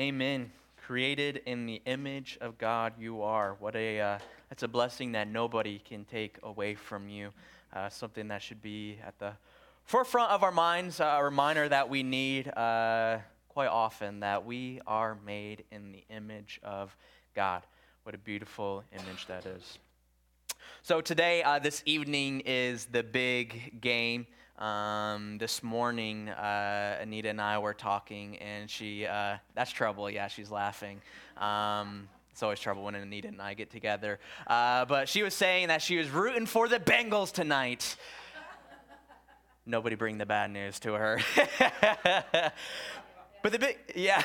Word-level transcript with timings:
Amen. 0.00 0.50
Created 0.86 1.42
in 1.44 1.66
the 1.66 1.82
image 1.84 2.38
of 2.40 2.56
God, 2.56 2.94
you 2.98 3.20
are. 3.20 3.56
What 3.58 3.76
a 3.76 4.00
uh, 4.00 4.18
that's 4.48 4.62
a 4.62 4.68
blessing 4.68 5.12
that 5.12 5.28
nobody 5.28 5.78
can 5.78 6.06
take 6.06 6.38
away 6.42 6.74
from 6.74 7.10
you. 7.10 7.34
Uh, 7.70 7.90
something 7.90 8.28
that 8.28 8.40
should 8.40 8.62
be 8.62 8.96
at 9.06 9.18
the 9.18 9.32
forefront 9.84 10.30
of 10.30 10.42
our 10.42 10.52
minds. 10.52 11.00
Uh, 11.00 11.16
a 11.18 11.22
reminder 11.22 11.68
that 11.68 11.90
we 11.90 12.02
need 12.02 12.48
uh, 12.56 13.18
quite 13.50 13.68
often 13.68 14.20
that 14.20 14.46
we 14.46 14.80
are 14.86 15.18
made 15.26 15.64
in 15.70 15.92
the 15.92 16.02
image 16.08 16.60
of 16.62 16.96
God. 17.36 17.62
What 18.04 18.14
a 18.14 18.18
beautiful 18.18 18.82
image 18.94 19.26
that 19.26 19.44
is. 19.44 19.78
So 20.80 21.02
today, 21.02 21.42
uh, 21.42 21.58
this 21.58 21.82
evening 21.84 22.40
is 22.46 22.86
the 22.86 23.02
big 23.02 23.82
game. 23.82 24.26
Um, 24.60 25.38
this 25.38 25.62
morning, 25.62 26.28
uh, 26.28 26.98
Anita 27.00 27.30
and 27.30 27.40
I 27.40 27.58
were 27.58 27.72
talking, 27.72 28.36
and 28.36 28.68
she, 28.68 29.06
uh, 29.06 29.36
that's 29.54 29.70
trouble. 29.70 30.10
Yeah, 30.10 30.28
she's 30.28 30.50
laughing. 30.50 31.00
Um, 31.38 32.10
it's 32.30 32.42
always 32.42 32.60
trouble 32.60 32.84
when 32.84 32.94
Anita 32.94 33.28
and 33.28 33.40
I 33.40 33.54
get 33.54 33.70
together. 33.70 34.20
Uh, 34.46 34.84
but 34.84 35.08
she 35.08 35.22
was 35.22 35.32
saying 35.32 35.68
that 35.68 35.80
she 35.80 35.96
was 35.96 36.10
rooting 36.10 36.44
for 36.44 36.68
the 36.68 36.78
Bengals 36.78 37.32
tonight. 37.32 37.96
Nobody 39.64 39.96
bring 39.96 40.18
the 40.18 40.26
bad 40.26 40.50
news 40.50 40.78
to 40.80 40.92
her. 40.92 41.20
But 43.42 43.52
the 43.52 43.58
big, 43.58 43.78
yeah, 43.96 44.22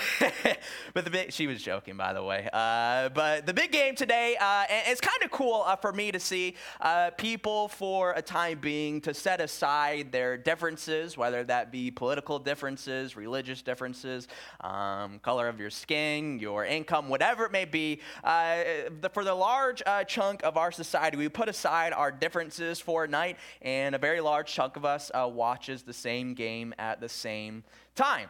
but 0.94 1.06
the 1.06 1.12
big, 1.12 1.32
she 1.32 1.48
was 1.48 1.62
joking, 1.62 1.96
by 1.96 2.14
the 2.14 2.24
way. 2.24 2.50
Uh, 2.52 3.10
but 3.10 3.46
the 3.46 3.54
big 3.54 3.72
game 3.72 3.96
today, 3.96 4.36
uh, 4.40 4.66
and 4.70 4.84
it's 4.88 5.00
kind 5.00 5.24
of 5.24 5.32
cool 5.32 5.64
uh, 5.66 5.76
for 5.78 5.94
me 5.94 6.12
to 6.12 6.20
see 6.20 6.56
uh, 6.82 7.12
people 7.12 7.70
for 7.70 8.12
a 8.12 8.22
time 8.22 8.60
being 8.60 9.00
to 9.02 9.14
set 9.14 9.40
aside 9.40 10.12
their 10.12 10.38
differences, 10.38 11.18
whether 11.18 11.44
that 11.46 11.72
be 11.72 11.92
political 11.92 12.40
differences, 12.40 13.16
religious 13.16 13.62
differences, 13.62 14.28
um, 14.62 15.20
color 15.20 15.48
of 15.48 15.60
your 15.60 15.70
skin, 15.70 16.38
your 16.40 16.66
income, 16.66 17.08
whatever 17.08 17.46
it 17.46 17.52
may 17.54 17.66
be. 17.66 18.02
Uh, 18.24 18.64
the, 19.00 19.10
for 19.10 19.24
the 19.24 19.34
large 19.34 19.82
uh, 19.86 20.04
chunk 20.04 20.44
of 20.44 20.58
our 20.58 20.72
society, 20.72 21.16
we 21.16 21.30
put 21.30 21.48
aside 21.48 21.94
our 21.94 22.12
differences 22.12 22.82
for 22.82 23.06
a 23.06 23.08
night, 23.08 23.38
and 23.62 23.96
a 23.96 23.98
very 23.98 24.20
large 24.20 24.52
chunk 24.52 24.76
of 24.76 24.84
us 24.84 25.10
watches 25.16 25.84
the 25.84 25.94
same 25.94 26.34
game 26.34 26.74
at 26.78 27.00
the 27.00 27.10
same 27.10 27.64
time. 27.96 28.30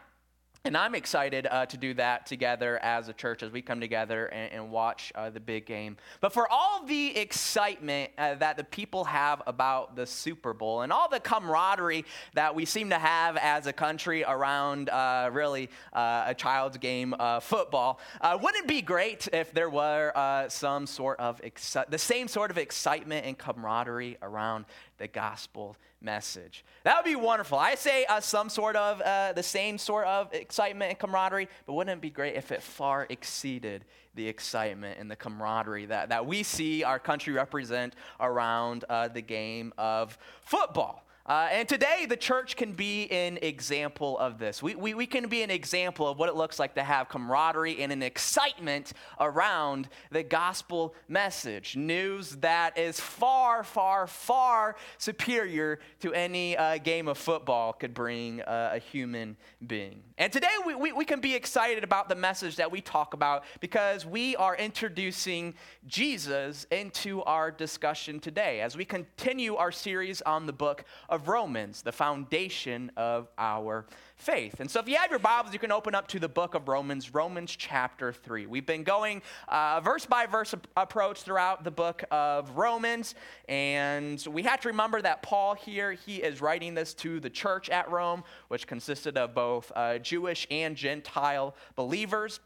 And 0.65 0.75
I'm 0.75 0.95
excited 0.95 1.45
uh, 1.45 1.67
to 1.67 1.77
do 1.77 1.93
that 1.93 2.25
together 2.25 2.79
as 2.81 3.07
a 3.07 3.13
church 3.13 3.43
as 3.43 3.51
we 3.51 3.61
come 3.61 3.79
together 3.79 4.25
and, 4.25 4.51
and 4.51 4.71
watch 4.71 5.11
uh, 5.13 5.29
the 5.29 5.39
big 5.39 5.67
game. 5.67 5.95
But 6.21 6.33
for 6.33 6.51
all 6.51 6.83
the 6.83 7.15
excitement 7.15 8.09
uh, 8.17 8.33
that 8.35 8.57
the 8.57 8.63
people 8.63 9.03
have 9.03 9.43
about 9.45 9.95
the 9.95 10.07
Super 10.07 10.55
Bowl 10.55 10.81
and 10.81 10.91
all 10.91 11.07
the 11.07 11.19
camaraderie 11.19 12.03
that 12.33 12.55
we 12.55 12.65
seem 12.65 12.89
to 12.89 12.97
have 12.97 13.37
as 13.37 13.67
a 13.67 13.73
country 13.73 14.23
around 14.23 14.89
uh, 14.89 15.29
really 15.31 15.69
uh, 15.93 16.23
a 16.25 16.33
child's 16.33 16.77
game 16.79 17.13
of 17.13 17.43
football, 17.43 17.99
uh, 18.21 18.35
wouldn't 18.41 18.63
it 18.63 18.67
be 18.67 18.81
great 18.81 19.27
if 19.31 19.53
there 19.53 19.69
were 19.69 20.11
some 20.49 20.87
sort 20.87 21.19
of 21.19 21.39
exci- 21.43 21.87
the 21.91 21.99
same 21.99 22.27
sort 22.27 22.49
of 22.49 22.57
excitement 22.57 23.23
and 23.27 23.37
camaraderie 23.37 24.17
around 24.23 24.65
the 24.97 25.07
gospel 25.07 25.77
message. 26.01 26.63
That 26.83 26.97
would 26.97 27.09
be 27.09 27.15
wonderful. 27.15 27.57
I 27.57 27.75
say 27.75 28.05
uh, 28.05 28.19
some 28.21 28.49
sort 28.49 28.75
of, 28.75 29.01
uh, 29.01 29.33
the 29.33 29.43
same 29.43 29.77
sort 29.77 30.05
of 30.05 30.33
excitement 30.33 30.89
and 30.89 30.99
camaraderie, 30.99 31.49
but 31.65 31.73
wouldn't 31.73 31.97
it 31.97 32.01
be 32.01 32.09
great 32.09 32.35
if 32.35 32.51
it 32.51 32.61
far 32.61 33.07
exceeded 33.09 33.85
the 34.13 34.27
excitement 34.27 34.99
and 34.99 35.09
the 35.11 35.15
camaraderie 35.15 35.87
that, 35.87 36.09
that 36.09 36.25
we 36.25 36.43
see 36.43 36.83
our 36.83 36.99
country 36.99 37.33
represent 37.33 37.95
around 38.19 38.85
uh, 38.89 39.07
the 39.07 39.21
game 39.21 39.73
of 39.77 40.17
football? 40.41 41.04
Uh, 41.27 41.47
and 41.51 41.67
today, 41.67 42.05
the 42.07 42.15
church 42.15 42.55
can 42.55 42.73
be 42.73 43.09
an 43.09 43.39
example 43.41 44.15
of 44.19 44.37
this. 44.37 44.61
We, 44.61 44.75
we, 44.75 44.93
we 44.93 45.07
can 45.07 45.27
be 45.27 45.41
an 45.41 45.49
example 45.49 46.07
of 46.07 46.19
what 46.19 46.29
it 46.29 46.35
looks 46.35 46.59
like 46.59 46.75
to 46.75 46.83
have 46.83 47.09
camaraderie 47.09 47.81
and 47.81 47.91
an 47.91 48.03
excitement 48.03 48.93
around 49.19 49.89
the 50.11 50.21
gospel 50.21 50.93
message. 51.07 51.75
News 51.75 52.35
that 52.41 52.77
is 52.77 52.99
far, 52.99 53.63
far, 53.63 54.05
far 54.05 54.75
superior 54.99 55.79
to 56.01 56.13
any 56.13 56.55
uh, 56.57 56.77
game 56.77 57.07
of 57.07 57.17
football 57.17 57.73
could 57.73 57.95
bring 57.95 58.41
uh, 58.43 58.73
a 58.73 58.77
human 58.77 59.35
being. 59.65 60.03
And 60.19 60.31
today, 60.31 60.47
we, 60.63 60.75
we, 60.75 60.91
we 60.91 61.05
can 61.05 61.21
be 61.21 61.33
excited 61.33 61.83
about 61.83 62.07
the 62.07 62.15
message 62.15 62.57
that 62.57 62.71
we 62.71 62.81
talk 62.81 63.15
about 63.15 63.45
because 63.61 64.05
we 64.05 64.35
are 64.35 64.55
introducing 64.55 65.55
Jesus 65.87 66.67
into 66.69 67.23
our 67.23 67.49
discussion 67.49 68.19
today 68.19 68.61
as 68.61 68.77
we 68.77 68.85
continue 68.85 69.55
our 69.55 69.71
series 69.71 70.21
on 70.21 70.45
the 70.45 70.53
book 70.53 70.85
of 71.15 71.29
Romans, 71.29 71.81
the 71.81 71.93
foundation 71.93 72.91
of 72.97 73.29
our 73.37 73.85
faith. 74.17 74.59
And 74.59 74.69
so, 74.69 74.81
if 74.81 74.89
you 74.89 74.97
have 74.97 75.09
your 75.09 75.19
Bibles, 75.19 75.53
you 75.53 75.59
can 75.59 75.71
open 75.71 75.95
up 75.95 76.09
to 76.09 76.19
the 76.19 76.27
book 76.27 76.55
of 76.55 76.67
Romans, 76.67 77.13
Romans 77.13 77.55
chapter 77.55 78.11
3. 78.11 78.45
We've 78.47 78.65
been 78.65 78.83
going 78.83 79.21
uh, 79.47 79.79
verse 79.79 80.05
by 80.05 80.25
verse 80.25 80.53
approach 80.75 81.21
throughout 81.21 81.63
the 81.63 81.71
book 81.71 82.03
of 82.11 82.57
Romans, 82.57 83.15
and 83.47 84.23
we 84.29 84.43
have 84.43 84.59
to 84.61 84.67
remember 84.67 85.01
that 85.01 85.23
Paul 85.23 85.55
here, 85.55 85.93
he 85.93 86.17
is 86.17 86.41
writing 86.41 86.75
this 86.75 86.93
to 86.95 87.21
the 87.21 87.29
church 87.29 87.69
at 87.69 87.89
Rome, 87.89 88.25
which 88.49 88.67
consisted 88.67 89.17
of 89.17 89.33
both 89.33 89.71
uh, 89.73 89.97
Jewish 89.99 90.45
and 90.51 90.75
Gentile 90.75 91.55
believers. 91.77 92.41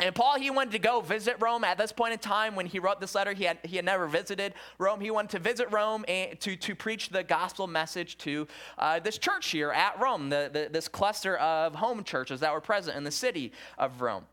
And 0.00 0.14
Paul, 0.14 0.38
he 0.38 0.50
wanted 0.50 0.72
to 0.72 0.78
go 0.78 1.02
visit 1.02 1.36
Rome 1.40 1.62
at 1.62 1.76
this 1.76 1.92
point 1.92 2.14
in 2.14 2.18
time 2.18 2.54
when 2.54 2.64
he 2.64 2.78
wrote 2.78 3.00
this 3.00 3.14
letter. 3.14 3.34
He 3.34 3.44
had, 3.44 3.58
he 3.64 3.76
had 3.76 3.84
never 3.84 4.06
visited 4.06 4.54
Rome. 4.78 5.00
He 5.00 5.10
wanted 5.10 5.30
to 5.32 5.38
visit 5.38 5.68
Rome 5.70 6.06
and 6.08 6.40
to, 6.40 6.56
to 6.56 6.74
preach 6.74 7.10
the 7.10 7.22
gospel 7.22 7.66
message 7.66 8.16
to 8.18 8.48
uh, 8.78 9.00
this 9.00 9.18
church 9.18 9.50
here 9.50 9.70
at 9.70 10.00
Rome, 10.00 10.30
the, 10.30 10.48
the, 10.50 10.68
this 10.72 10.88
cluster 10.88 11.36
of 11.36 11.74
home 11.74 12.02
churches 12.02 12.40
that 12.40 12.52
were 12.52 12.62
present 12.62 12.96
in 12.96 13.04
the 13.04 13.10
city 13.10 13.52
of 13.76 14.00
Rome. 14.00 14.24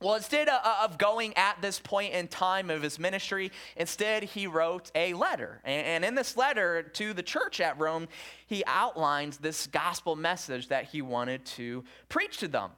Well, 0.00 0.16
instead 0.16 0.48
of 0.48 0.98
going 0.98 1.32
at 1.36 1.62
this 1.62 1.78
point 1.78 2.12
in 2.12 2.28
time 2.28 2.68
of 2.68 2.82
his 2.82 2.98
ministry, 2.98 3.52
instead 3.76 4.24
he 4.24 4.46
wrote 4.46 4.90
a 4.94 5.14
letter. 5.14 5.62
And 5.64 6.04
in 6.04 6.14
this 6.14 6.36
letter 6.36 6.82
to 6.82 7.14
the 7.14 7.22
church 7.22 7.60
at 7.60 7.78
Rome, 7.78 8.08
he 8.46 8.64
outlines 8.66 9.38
this 9.38 9.66
gospel 9.68 10.14
message 10.16 10.68
that 10.68 10.86
he 10.86 11.00
wanted 11.00 11.46
to 11.46 11.84
preach 12.08 12.38
to 12.38 12.48
them. 12.48 12.72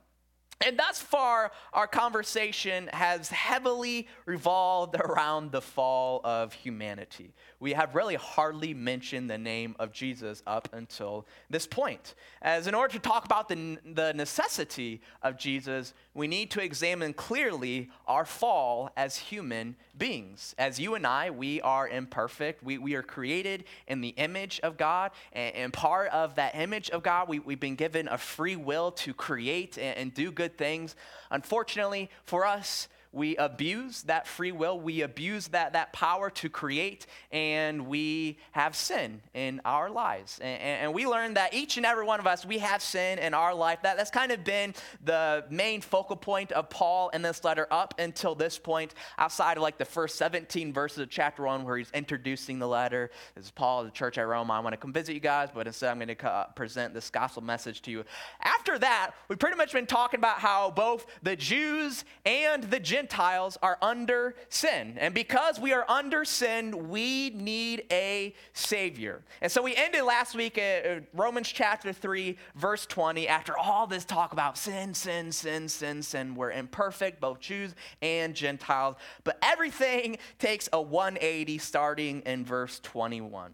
And 0.65 0.79
thus 0.79 1.01
far, 1.01 1.53
our 1.73 1.87
conversation 1.87 2.89
has 2.93 3.29
heavily 3.29 4.09
revolved 4.25 4.97
around 4.97 5.53
the 5.53 5.61
fall 5.61 6.21
of 6.25 6.55
humanity. 6.55 7.35
We 7.59 7.73
have 7.73 7.95
really 7.95 8.17
hardly 8.17 8.75
mentioned 8.75 9.31
the 9.31 9.39
name 9.39 9.77
of 9.79 9.93
Jesus 9.93 10.43
up 10.47 10.69
until 10.73 11.27
this 11.49 11.67
point. 11.67 12.15
As 12.43 12.67
in 12.67 12.75
order 12.75 12.93
to 12.93 12.99
talk 12.99 13.25
about 13.25 13.49
the, 13.49 13.79
the 13.85 14.13
necessity 14.13 15.01
of 15.23 15.39
Jesus, 15.39 15.95
we 16.13 16.29
need 16.29 16.51
to 16.51 16.63
examine 16.63 17.15
clearly 17.15 17.91
our 18.07 18.27
fall 18.27 18.91
as 18.97 19.17
human 19.17 19.77
beings. 19.97 20.55
As 20.59 20.79
you 20.79 20.95
and 20.95 21.07
I, 21.07 21.31
we 21.31 21.61
are 21.63 21.89
imperfect. 21.89 22.63
We, 22.63 22.77
we 22.77 22.95
are 22.95 23.03
created 23.03 23.65
in 23.87 24.03
the 24.03 24.11
image 24.11 24.61
of 24.63 24.77
God. 24.77 25.13
And, 25.33 25.55
and 25.55 25.73
part 25.73 26.11
of 26.11 26.35
that 26.35 26.55
image 26.55 26.91
of 26.91 27.03
God, 27.03 27.29
we, 27.29 27.39
we've 27.39 27.61
been 27.61 27.75
given 27.75 28.09
a 28.09 28.19
free 28.19 28.57
will 28.57 28.91
to 28.93 29.15
create 29.15 29.79
and, 29.79 29.97
and 29.97 30.15
do 30.15 30.31
good 30.31 30.59
things. 30.59 30.95
Unfortunately, 31.31 32.11
for 32.25 32.45
us, 32.45 32.89
we 33.17 33.35
abuse 33.37 34.03
that 34.03 34.27
free 34.27 34.53
will, 34.53 34.79
we 34.79 35.01
abuse 35.01 35.49
that, 35.49 35.73
that 35.73 35.93
power 35.95 36.29
to 36.29 36.51
create, 36.51 37.07
and 37.33 37.87
we 37.87 38.37
have 38.53 38.77
sin 38.77 39.23
in 39.33 39.63
our 39.65 39.89
lives. 39.89 40.39
And, 40.39 40.61
and, 40.61 40.95
we 40.95 41.07
learn 41.07 41.35
that 41.35 41.55
each 41.55 41.79
and 41.79 41.87
every 41.87 42.05
one 42.05 42.21
of 42.21 42.27
us, 42.27 42.45
we 42.45 42.59
have 42.59 42.83
sin 42.83 43.19
in 43.19 43.33
our 43.33 43.55
life. 43.55 43.79
That, 43.83 43.97
that's 43.97 44.11
kind 44.11 44.33
of 44.33 44.45
been 44.45 44.75
the 45.03 45.45
main 45.49 45.81
focal 45.81 46.17
point 46.17 46.53
of 46.53 46.69
Paul 46.69 47.09
in 47.09 47.23
this 47.23 47.43
letter 47.43 47.67
up 47.71 47.95
until 47.99 48.35
this 48.35 48.59
point, 48.59 48.95
outside 49.19 49.57
of 49.57 49.63
like 49.63 49.79
the 49.79 49.87
first 49.87 50.17
17 50.17 50.75
verses 50.75 50.99
of 50.99 51.09
chapter 51.09 51.43
1, 51.43 51.65
where 51.65 51.79
he's 51.79 51.91
introducing 51.93 52.59
the 52.59 52.69
letter. 52.69 53.11
This 53.35 53.47
is 53.47 53.51
Paul, 53.51 53.85
the 53.85 53.91
church 53.91 54.19
at 54.19 54.27
Rome. 54.27 54.51
I 54.51 54.61
want 54.61 54.75
to 54.75 54.77
come 54.77 54.93
visit 54.93 55.15
you 55.15 55.21
guys, 55.21 55.49
but 55.55 55.67
instead 55.67 55.91
I'm 55.91 55.99
going 55.99 56.15
to 56.15 56.27
uh, 56.31 56.47
present 56.49 56.93
this 56.93 57.09
gospel 57.09 57.43
message 57.43 57.81
to 57.83 57.91
you. 57.91 58.05
After 58.43 58.79
that, 58.79 59.13
we've 59.29 59.39
pretty 59.39 59.57
much 59.57 59.73
been 59.73 59.87
talking 59.87 60.21
about 60.21 60.39
how 60.39 60.71
both 60.71 61.07
the 61.23 61.35
Jews 61.35 62.05
and 62.27 62.63
the 62.65 62.79
Gentiles 62.79 63.06
Gentiles 63.07 63.57
are 63.63 63.79
under 63.81 64.35
sin. 64.49 64.97
And 64.99 65.15
because 65.15 65.61
we 65.61 65.73
are 65.73 65.85
under 65.89 66.25
sin, 66.25 66.89
we 66.89 67.31
need 67.31 67.85
a 67.93 68.35
Savior. 68.53 69.23
And 69.41 69.53
so 69.53 69.63
we 69.63 69.77
ended 69.77 70.03
last 70.03 70.35
week 70.35 70.59
at 70.59 70.85
uh, 70.85 71.01
Romans 71.15 71.49
chapter 71.49 71.93
3, 71.93 72.37
verse 72.57 72.85
20. 72.85 73.29
After 73.29 73.57
all 73.57 73.87
this 73.87 74.05
talk 74.05 74.33
about 74.33 74.59
sin, 74.59 74.93
sin, 74.93 75.31
sin, 75.31 75.69
sin, 75.69 76.03
sin, 76.03 76.35
we're 76.35 76.51
imperfect, 76.51 77.21
both 77.21 77.39
Jews 77.39 77.77
and 78.03 78.35
Gentiles. 78.35 78.97
But 79.23 79.39
everything 79.41 80.19
takes 80.41 80.69
a 80.73 80.83
180 80.83 81.59
starting 81.59 82.23
in 82.23 82.45
verse 82.45 82.81
21. 82.81 83.53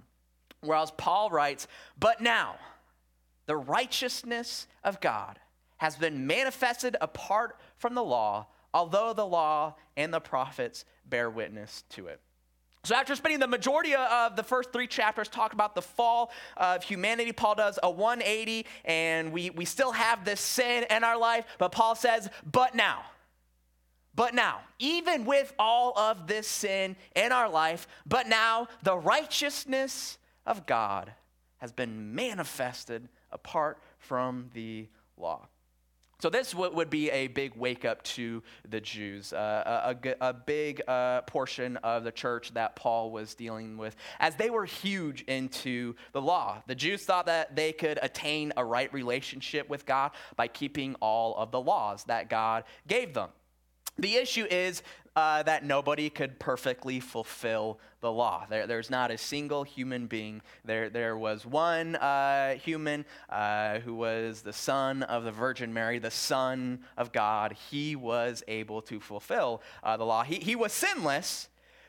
Whereas 0.62 0.93
Paul 0.93 1.28
writes, 1.28 1.69
But 1.99 2.22
now, 2.22 2.54
the 3.44 3.56
righteousness 3.56 4.66
of 4.82 4.99
God 5.02 5.38
has 5.76 5.96
been 5.96 6.26
manifested 6.26 6.96
apart 7.02 7.58
from 7.76 7.94
the 7.94 8.02
law 8.02 8.46
although 8.74 9.12
the 9.12 9.26
law 9.26 9.74
and 9.96 10.12
the 10.12 10.20
prophets 10.20 10.84
bear 11.06 11.30
witness 11.30 11.84
to 11.90 12.06
it. 12.06 12.20
So, 12.84 12.96
after 12.96 13.14
spending 13.14 13.38
the 13.38 13.46
majority 13.46 13.94
of 13.94 14.34
the 14.34 14.42
first 14.42 14.72
three 14.72 14.88
chapters 14.88 15.28
talking 15.28 15.56
about 15.56 15.76
the 15.76 15.82
fall 15.82 16.32
of 16.56 16.82
humanity, 16.82 17.30
Paul 17.30 17.54
does 17.54 17.78
a 17.80 17.88
180, 17.88 18.66
and 18.84 19.32
we, 19.32 19.50
we 19.50 19.64
still 19.64 19.92
have 19.92 20.24
this 20.24 20.40
sin 20.40 20.84
in 20.90 21.04
our 21.04 21.16
life, 21.16 21.44
but 21.58 21.70
Paul 21.70 21.94
says, 21.94 22.28
but 22.50 22.74
now. 22.74 23.02
But 24.16 24.34
now, 24.34 24.60
even 24.80 25.25
with 25.25 25.54
all 25.60 25.96
of 25.96 26.26
this 26.26 26.48
sin 26.48 26.96
in 27.14 27.30
our 27.30 27.48
life, 27.48 27.86
but 28.04 28.26
now 28.26 28.66
the 28.82 28.96
righteousness 28.96 30.18
of 30.44 30.66
God 30.66 31.12
has 31.58 31.70
been 31.70 32.14
manifested 32.14 33.08
apart 33.30 33.78
from 33.98 34.50
the 34.54 34.88
law. 35.16 35.46
So, 36.22 36.30
this 36.30 36.54
would 36.54 36.88
be 36.88 37.10
a 37.10 37.26
big 37.26 37.56
wake 37.56 37.84
up 37.84 38.00
to 38.04 38.44
the 38.69 38.80
Jews, 38.80 39.32
uh, 39.32 39.96
a, 40.04 40.28
a, 40.28 40.32
big 40.32 40.80
uh, 40.86 41.22
portion 41.22 41.78
of 41.78 42.04
the 42.04 42.12
church 42.12 42.54
that 42.54 42.76
Paul 42.76 43.10
was 43.10 43.34
dealing 43.34 43.76
with, 43.76 43.96
as 44.20 44.36
they 44.36 44.48
were 44.48 44.64
huge 44.64 45.22
into 45.22 45.96
the 46.12 46.22
law. 46.22 46.62
The 46.69 46.76
Jews 46.76 47.04
thought 47.04 47.26
that 47.26 47.56
they 47.56 47.72
could 47.72 47.98
attain 48.00 48.52
a 48.56 48.64
right 48.64 48.92
relationship 48.94 49.69
with 49.69 49.84
God 49.84 50.12
by 50.36 50.46
keeping 50.46 50.94
all 51.00 51.34
of 51.34 51.50
the 51.50 51.60
laws 51.60 52.04
that 52.04 52.30
God 52.30 52.62
gave 52.86 53.14
them. 53.14 53.30
The 53.98 54.16
issue 54.16 54.46
is 54.50 54.82
uh, 55.14 55.42
that 55.42 55.64
nobody 55.64 56.08
could 56.08 56.38
perfectly 56.38 56.98
fulfill 57.00 57.78
the 58.00 58.10
law. 58.10 58.46
There, 58.48 58.66
there's 58.66 58.90
not 58.90 59.10
a 59.10 59.18
single 59.18 59.62
human 59.62 60.06
being. 60.06 60.40
There, 60.64 60.88
there 60.88 61.16
was 61.16 61.44
one 61.44 61.96
uh, 61.96 62.54
human 62.54 63.04
uh, 63.28 63.80
who 63.80 63.94
was 63.94 64.42
the 64.42 64.52
son 64.52 65.02
of 65.02 65.24
the 65.24 65.32
Virgin 65.32 65.72
Mary, 65.72 65.98
the 65.98 66.10
Son 66.10 66.80
of 66.96 67.12
God. 67.12 67.54
He 67.70 67.94
was 67.94 68.42
able 68.48 68.80
to 68.82 69.00
fulfill 69.00 69.62
uh, 69.82 69.96
the 69.96 70.04
law. 70.04 70.24
He, 70.24 70.36
he 70.36 70.56
was 70.56 70.72
sinless, 70.72 71.48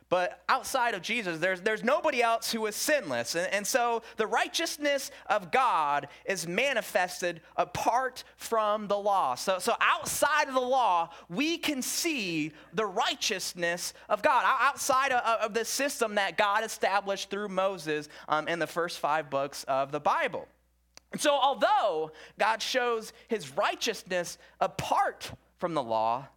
but 0.10 0.44
outside 0.50 0.94
of 0.94 1.02
Jesus, 1.02 1.40
there's, 1.40 1.62
there's 1.62 1.84
nobody 1.84 2.22
else 2.22 2.52
who 2.52 2.66
is 2.66 2.76
sinless. 2.76 3.36
And, 3.36 3.52
and 3.54 3.68
so 3.68 4.04
the 4.18 4.28
righteousness 4.28 5.12
of 5.28 5.52
God 5.52 6.08
is 6.26 6.48
manifested 6.48 7.42
apart 7.58 8.24
from 8.38 8.88
the 8.88 8.98
law. 8.98 9.36
So, 9.36 9.60
so 9.60 9.74
outside 9.82 10.48
of 10.48 10.54
the 10.54 10.60
law, 10.60 11.10
we 11.30 11.58
can 11.58 11.82
see 11.82 12.52
the 12.74 12.86
righteousness 12.86 13.94
of 14.10 14.22
God. 14.22 14.44
Outside 14.46 15.12
of, 15.12 15.24
of 15.42 15.54
the 15.54 15.66
system 15.66 16.16
that 16.16 16.38
God 16.38 16.64
established 16.64 17.30
through 17.30 17.50
Moses 17.50 18.10
um, 18.28 18.48
in 18.48 18.60
the 18.60 18.68
first 18.68 19.00
five 19.00 19.30
books 19.30 19.64
of 19.68 19.92
the 19.92 20.00
Bible. 20.00 20.48
And 21.12 21.22
so, 21.22 21.32
although 21.32 22.12
God 22.40 22.62
shows 22.62 23.14
his 23.28 23.56
righteousness 23.56 24.38
apart 24.60 25.32
from 25.60 25.76
the 25.76 25.84
law, 25.84 26.28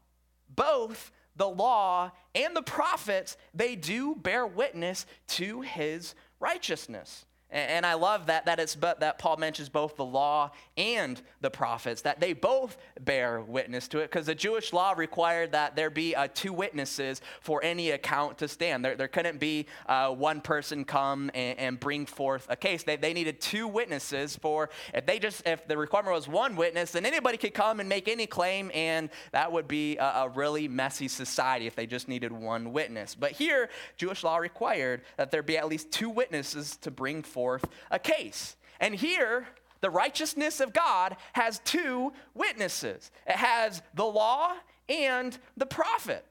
both 0.55 1.11
the 1.37 1.49
law 1.49 2.13
and 2.35 2.57
the 2.57 2.63
prophets, 2.63 3.37
they 3.55 3.77
do 3.77 4.15
bear 4.15 4.47
witness 4.47 5.07
to 5.29 5.61
his 5.61 6.15
righteousness. 6.41 7.25
And 7.53 7.87
I 7.87 7.95
love 7.95 8.27
that, 8.27 8.47
that, 8.47 8.59
it's, 8.59 8.75
but 8.75 8.99
that 9.01 9.19
Paul 9.19 9.37
mentions 9.37 9.69
both 9.69 9.95
the 9.95 10.05
law 10.05 10.51
and 10.77 11.21
the 11.43 11.51
prophets, 11.51 12.03
that 12.03 12.19
they 12.19 12.33
both 12.33 12.77
bear 13.01 13.41
witness 13.41 13.87
to 13.89 14.01
it, 14.01 14.11
because 14.11 14.27
the 14.27 14.35
Jewish 14.35 14.73
law 14.73 14.95
required 14.97 15.53
that 15.53 15.77
there 15.77 15.89
be 15.89 16.17
uh, 16.17 16.27
two 16.35 16.53
witnesses 16.53 17.21
for 17.41 17.63
any 17.63 17.93
account 17.93 18.39
to 18.39 18.49
stand. 18.49 18.85
There, 18.85 18.97
there 18.97 19.07
couldn't 19.07 19.39
be 19.39 19.67
uh, 19.87 20.11
one 20.11 20.41
person 20.41 20.85
come 20.85 21.31
and, 21.35 21.59
and, 21.59 21.81
bring 21.81 22.07
forth 22.07 22.47
a 22.51 22.57
case. 22.57 22.83
They, 22.83 22.97
they 22.97 23.13
needed 23.13 23.41
two 23.41 23.69
witnesses 23.69 24.35
for, 24.35 24.71
if 24.93 25.07
they 25.07 25.21
just, 25.21 25.47
if 25.47 25.69
the 25.69 25.77
requirement 25.79 26.17
was 26.17 26.27
one 26.27 26.57
witness, 26.57 26.91
then 26.91 27.07
anybody 27.07 27.37
could 27.37 27.55
come 27.55 27.79
and 27.79 27.89
make 27.89 28.09
any 28.09 28.27
claim, 28.27 28.73
and 28.75 29.09
that 29.31 29.53
would 29.53 29.69
be 29.69 29.99
a, 29.99 30.05
a 30.05 30.29
really 30.31 30.67
messy 30.67 31.07
society 31.07 31.69
if 31.69 31.77
they 31.77 31.87
just 31.87 32.09
needed 32.09 32.33
one 32.33 32.73
witness. 32.73 33.15
But 33.15 33.33
here, 33.33 33.69
Jewish 33.97 34.25
law 34.25 34.39
required 34.39 35.03
that 35.17 35.31
there 35.31 35.45
be 35.45 35.57
at 35.57 35.69
least 35.69 35.93
two 35.93 36.11
witnesses 36.11 36.77
to 36.79 36.91
bring 36.91 37.23
forth 37.23 37.36
forth 37.37 37.67
a 37.91 37.99
case. 37.99 38.57
And 38.81 38.95
here, 38.95 39.47
the 39.83 39.91
righteousness 39.91 40.61
of 40.61 40.73
God 40.73 41.17
has 41.35 41.61
two 41.65 42.15
witnesses 42.33 43.11
it 43.27 43.37
has 43.37 43.83
the 43.95 44.07
law 44.07 44.55
and 44.89 45.39
the 45.55 45.67
prophets. 45.67 46.25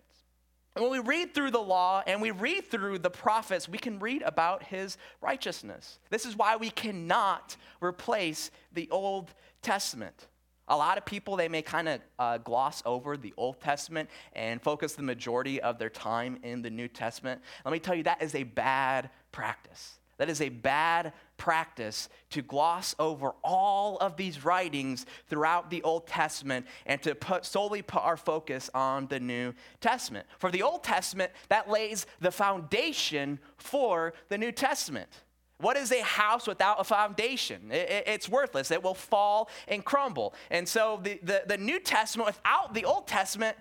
And 0.75 0.84
when 0.84 0.92
we 0.92 1.00
read 1.00 1.34
through 1.34 1.52
the 1.52 1.62
law 1.62 2.04
and 2.06 2.22
we 2.22 2.31
read 2.31 2.69
through 2.69 3.00
the 3.00 3.12
prophets, 3.12 3.69
we 3.69 3.78
can 3.78 4.00
read 4.00 4.24
about 4.24 4.63
his 4.63 4.98
righteousness. 5.22 6.00
This 6.10 6.25
is 6.25 6.36
why 6.36 6.57
we 6.57 6.72
cannot 6.72 7.56
replace 7.81 8.50
the 8.74 8.90
Old 8.90 9.34
Testament. 9.62 10.28
A 10.68 10.75
lot 10.75 10.98
of 10.98 11.06
people, 11.06 11.36
they 11.36 11.48
may 11.48 11.62
kind 11.62 11.88
of 11.88 12.02
uh, 12.18 12.38
gloss 12.40 12.81
over 12.86 13.16
the 13.16 13.34
Old 13.38 13.62
Testament 13.62 14.10
and 14.34 14.60
focus 14.62 14.96
the 14.96 15.04
majority 15.04 15.62
of 15.62 15.78
their 15.78 15.92
time 15.92 16.40
in 16.42 16.63
the 16.63 16.72
New 16.72 16.88
Testament. 16.88 17.42
Let 17.63 17.72
me 17.72 17.80
tell 17.80 17.96
you, 17.96 18.04
that 18.04 18.22
is 18.24 18.34
a 18.34 18.44
bad 18.44 19.12
practice. 19.31 20.00
That 20.17 20.29
is 20.29 20.41
a 20.41 20.50
bad 20.50 21.13
practice 21.38 22.07
to 22.29 22.41
gloss 22.41 22.95
over 23.00 23.33
all 23.44 23.97
of 23.97 24.15
these 24.15 24.45
writings 24.45 25.06
throughout 25.27 25.69
the 25.69 25.83
Old 25.83 26.07
Testament 26.07 26.65
and 26.85 27.01
to 27.01 27.15
put, 27.15 27.45
solely 27.45 27.81
put 27.81 28.01
our 28.01 28.15
focus 28.15 28.69
on 28.73 29.07
the 29.07 29.19
New 29.19 29.53
Testament. 29.81 30.25
For 30.39 30.51
the 30.51 30.63
Old 30.63 30.83
Testament, 30.83 31.31
that 31.50 31.69
lays 31.69 32.06
the 32.21 32.31
foundation 32.31 33.39
for 33.57 34.13
the 34.29 34.38
New 34.38 34.53
Testament. 34.53 35.09
What 35.57 35.77
is 35.77 35.91
a 35.91 36.01
house 36.01 36.47
without 36.47 36.79
a 36.79 36.83
foundation? 36.83 37.71
It, 37.71 37.89
it, 37.89 38.03
it's 38.07 38.29
worthless. 38.29 38.71
It 38.71 38.83
will 38.83 38.94
fall 38.94 39.50
and 39.68 39.83
crumble. 39.83 40.33
And 40.51 40.68
so 40.68 41.00
the, 41.01 41.19
the, 41.23 41.44
the 41.47 41.57
New 41.57 41.79
Testament 41.79 42.27
without 42.27 42.73
the 42.73 42.85
Old 42.85 43.07
Testament 43.07 43.57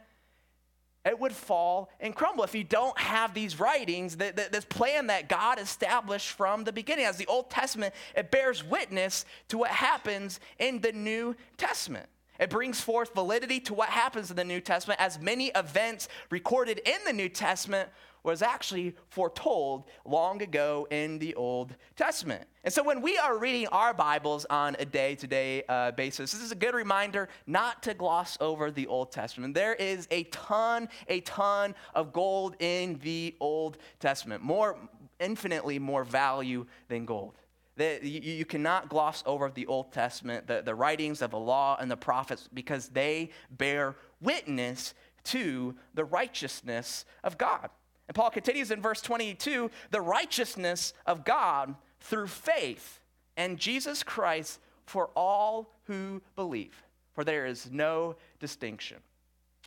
it 1.04 1.18
would 1.18 1.32
fall 1.32 1.90
and 2.00 2.14
crumble 2.14 2.44
if 2.44 2.54
you 2.54 2.64
don't 2.64 2.98
have 2.98 3.34
these 3.34 3.60
writings, 3.60 4.16
this 4.16 4.64
plan 4.64 5.08
that 5.08 5.28
God 5.28 5.58
established 5.58 6.30
from 6.30 6.64
the 6.64 6.72
beginning. 6.72 7.04
As 7.04 7.18
the 7.18 7.26
Old 7.26 7.50
Testament, 7.50 7.94
it 8.16 8.30
bears 8.30 8.64
witness 8.64 9.24
to 9.48 9.58
what 9.58 9.70
happens 9.70 10.40
in 10.58 10.80
the 10.80 10.92
New 10.92 11.36
Testament. 11.58 12.06
It 12.40 12.50
brings 12.50 12.80
forth 12.80 13.14
validity 13.14 13.60
to 13.60 13.74
what 13.74 13.90
happens 13.90 14.30
in 14.30 14.36
the 14.36 14.44
New 14.44 14.60
Testament, 14.60 15.00
as 15.00 15.20
many 15.20 15.48
events 15.54 16.08
recorded 16.30 16.80
in 16.84 16.98
the 17.06 17.12
New 17.12 17.28
Testament 17.28 17.90
was 18.24 18.42
actually 18.42 18.96
foretold 19.10 19.84
long 20.04 20.42
ago 20.42 20.88
in 20.90 21.18
the 21.18 21.34
Old 21.34 21.76
Testament. 21.94 22.48
And 22.64 22.72
so 22.72 22.82
when 22.82 23.02
we 23.02 23.18
are 23.18 23.36
reading 23.36 23.66
our 23.68 23.92
Bibles 23.92 24.46
on 24.48 24.74
a 24.78 24.86
day 24.86 25.16
to 25.16 25.26
day 25.26 25.64
basis, 25.96 26.32
this 26.32 26.40
is 26.40 26.50
a 26.50 26.54
good 26.54 26.74
reminder 26.74 27.28
not 27.46 27.82
to 27.82 27.92
gloss 27.92 28.38
over 28.40 28.70
the 28.70 28.86
Old 28.86 29.12
Testament. 29.12 29.52
There 29.52 29.74
is 29.74 30.08
a 30.10 30.24
ton, 30.24 30.88
a 31.06 31.20
ton 31.20 31.74
of 31.94 32.14
gold 32.14 32.56
in 32.60 32.98
the 33.02 33.36
Old 33.38 33.76
Testament, 34.00 34.42
more, 34.42 34.78
infinitely 35.20 35.78
more 35.78 36.04
value 36.04 36.64
than 36.88 37.04
gold. 37.04 37.34
you, 37.76 37.98
you, 38.00 38.46
cannot 38.46 38.88
gloss 38.88 39.22
over 39.26 39.50
the 39.50 39.66
Old 39.66 39.92
Testament, 39.92 40.46
the, 40.46 40.62
the 40.62 40.74
writings 40.74 41.20
of 41.20 41.32
the 41.32 41.38
law 41.38 41.76
and 41.78 41.90
the 41.90 41.98
prophets, 41.98 42.48
because 42.54 42.88
they 42.88 43.28
bear 43.50 43.94
witness 44.22 44.94
to 45.24 45.74
the 45.92 46.04
righteousness 46.06 47.04
of 47.24 47.36
God. 47.36 47.68
And 48.08 48.14
Paul 48.14 48.30
continues 48.30 48.70
in 48.70 48.80
verse 48.80 49.02
22 49.02 49.70
the 49.90 50.00
righteousness 50.00 50.94
of 51.04 51.26
God 51.26 51.74
through 52.04 52.28
faith 52.28 53.00
and 53.36 53.58
Jesus 53.58 54.02
Christ 54.02 54.60
for 54.86 55.10
all 55.16 55.70
who 55.86 56.22
believe, 56.36 56.84
for 57.14 57.24
there 57.24 57.46
is 57.46 57.68
no 57.70 58.16
distinction. 58.38 58.98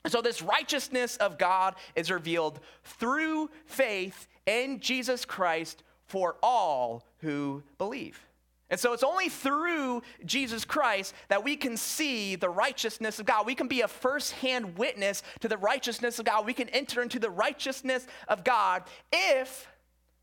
So, 0.06 0.22
this 0.22 0.41
righteousness 0.41 1.17
of 1.17 1.38
God 1.38 1.75
is 1.96 2.12
revealed 2.12 2.60
through 2.84 3.50
faith 3.65 4.27
in 4.46 4.79
Jesus 4.79 5.25
Christ 5.25 5.84
for 6.06 6.38
all 6.41 7.03
who 7.20 7.63
believe. 7.77 8.24
And 8.70 8.79
so 8.79 8.91
it's 8.91 9.03
only 9.03 9.29
through 9.29 10.01
Jesus 10.25 10.65
Christ 10.65 11.13
that 11.29 11.44
we 11.44 11.56
can 11.56 11.77
see 11.77 12.36
the 12.36 12.50
righteousness 12.50 13.17
of 13.17 13.25
God. 13.25 13.46
We 13.46 13.56
can 13.56 13.70
be 13.70 13.79
a 13.79 13.88
firsthand 13.88 14.77
witness 14.77 15.24
to 15.39 15.48
the 15.48 15.58
righteousness 15.58 16.20
of 16.20 16.25
God. 16.25 16.46
We 16.46 16.53
can 16.53 16.67
enter 16.70 17.01
into 17.01 17.17
the 17.17 17.29
righteousness 17.29 18.06
of 18.27 18.44
God 18.44 18.84
if 19.12 19.70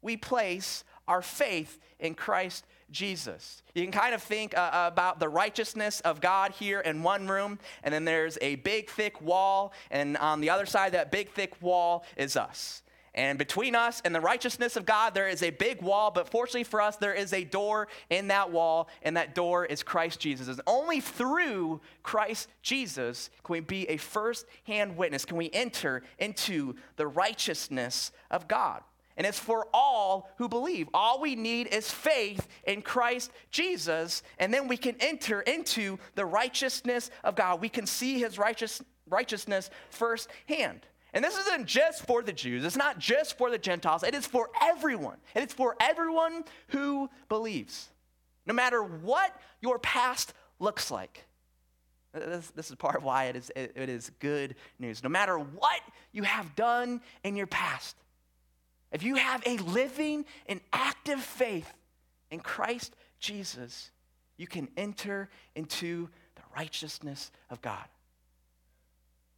we 0.03 0.19
place 0.19 0.85
our 1.09 1.23
faith 1.23 1.79
in 1.99 2.15
Christ 2.15 2.65
Jesus. 2.91 3.63
You 3.75 3.83
can 3.83 3.93
kind 3.93 4.15
of 4.15 4.23
think 4.23 4.57
uh, 4.57 4.89
about 4.93 5.21
the 5.21 5.29
righteousness 5.29 6.01
of 6.01 6.21
God 6.21 6.53
here 6.53 6.81
in 6.81 7.03
one 7.03 7.29
room, 7.29 7.59
and 7.83 7.93
then 7.93 8.05
there's 8.05 8.39
a 8.41 8.57
big, 8.57 8.89
thick 8.89 9.21
wall, 9.21 9.73
and 9.91 10.17
on 10.17 10.41
the 10.41 10.51
other 10.51 10.67
side 10.67 10.93
that 10.93 11.11
big, 11.11 11.31
thick 11.31 11.61
wall 11.61 12.05
is 12.17 12.37
us. 12.37 12.83
And 13.17 13.39
between 13.39 13.77
us 13.77 14.03
and 14.05 14.13
the 14.13 14.21
righteousness 14.21 14.75
of 14.75 14.85
God, 14.85 15.15
there 15.15 15.29
is 15.29 15.43
a 15.45 15.51
big 15.51 15.81
wall, 15.81 16.11
but 16.11 16.29
fortunately 16.29 16.65
for 16.65 16.81
us, 16.81 16.97
there 16.97 17.15
is 17.15 17.33
a 17.33 17.45
door 17.45 17.87
in 18.11 18.29
that 18.29 18.51
wall, 18.51 18.89
and 19.03 19.17
that 19.17 19.37
door 19.37 19.65
is 19.65 19.85
Christ 19.85 20.19
Jesus. 20.19 20.49
And 20.49 20.61
only 20.67 21.01
through 21.01 21.81
Christ 22.03 22.49
Jesus 22.63 23.31
can 23.45 23.53
we 23.53 23.61
be 23.61 23.89
a 23.89 23.99
first 23.99 24.47
hand 24.65 24.97
witness, 24.97 25.25
can 25.25 25.37
we 25.37 25.49
enter 25.53 26.03
into 26.19 26.75
the 26.97 27.07
righteousness 27.07 28.11
of 28.33 28.49
God. 28.49 28.83
And 29.17 29.27
it's 29.27 29.39
for 29.39 29.69
all 29.73 30.31
who 30.39 30.49
believe. 30.49 30.89
All 30.93 31.21
we 31.21 31.37
need 31.37 31.69
is 31.69 31.91
faith 31.91 32.49
in 32.65 32.83
Christ 32.83 33.31
Jesus, 33.51 34.23
and 34.39 34.53
then 34.53 34.67
we 34.67 34.77
can 34.77 34.97
enter 34.99 35.41
into 35.43 35.99
the 36.17 36.25
righteousness 36.25 37.11
of 37.23 37.37
God. 37.37 37.61
We 37.61 37.69
can 37.69 37.87
see 37.87 38.19
his 38.19 38.39
righteous, 38.39 38.83
righteousness 39.09 39.71
firsthand. 39.91 40.87
And 41.13 41.25
this 41.25 41.39
isn't 41.39 41.67
just 41.67 42.05
for 42.07 42.23
the 42.23 42.33
Jews, 42.33 42.65
it's 42.65 42.77
not 42.77 42.99
just 42.99 43.39
for 43.39 43.51
the 43.51 43.59
Gentiles, 43.59 44.03
it 44.03 44.17
is 44.17 44.27
for 44.27 44.51
everyone. 44.61 45.19
And 45.35 45.45
It 45.45 45.51
is 45.51 45.55
for 45.55 45.77
everyone 45.81 46.43
who 46.69 47.09
believes. 47.29 47.89
No 48.47 48.53
matter 48.53 48.83
what 48.83 49.35
your 49.61 49.79
past 49.79 50.35
looks 50.59 50.91
like, 50.91 51.25
This, 52.13 52.51
this 52.51 52.71
is 52.71 52.77
part 52.77 52.97
of 52.97 53.05
why 53.05 53.27
it 53.27 53.37
is, 53.37 53.53
it, 53.55 53.73
it 53.77 53.89
is 53.89 54.11
good 54.19 54.57
news. 54.81 55.05
No 55.05 55.09
matter 55.09 55.39
what 55.39 55.81
you 56.11 56.25
have 56.25 56.57
done 56.57 57.01
in 57.23 57.37
your 57.37 57.47
past, 57.47 57.97
if 58.95 59.03
you 59.03 59.17
have 59.17 59.43
a 59.45 59.59
living 59.59 60.25
and 60.47 60.61
active 60.73 61.21
faith 61.21 61.71
in 62.31 62.39
Christ 62.39 62.95
Jesus, 63.19 63.91
you 64.37 64.47
can 64.47 64.69
enter 64.77 65.29
into 65.57 66.09
the 66.37 66.43
righteousness 66.57 67.33
of 67.51 67.61
God. 67.61 67.85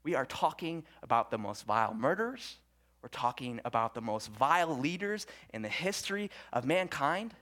We 0.03 0.15
are 0.15 0.27
talking 0.27 0.85
about 1.03 1.31
the 1.31 1.39
most 1.39 1.65
vile 1.65 1.95
murderers. 1.95 2.59
We're 3.03 3.09
talking 3.09 3.61
about 3.65 3.95
the 3.95 4.03
most 4.03 4.31
vile 4.31 4.79
leaders 4.79 5.27
in 5.55 5.63
the 5.63 5.69
history 5.69 6.31
of 6.53 6.67
mankind. 6.67 7.33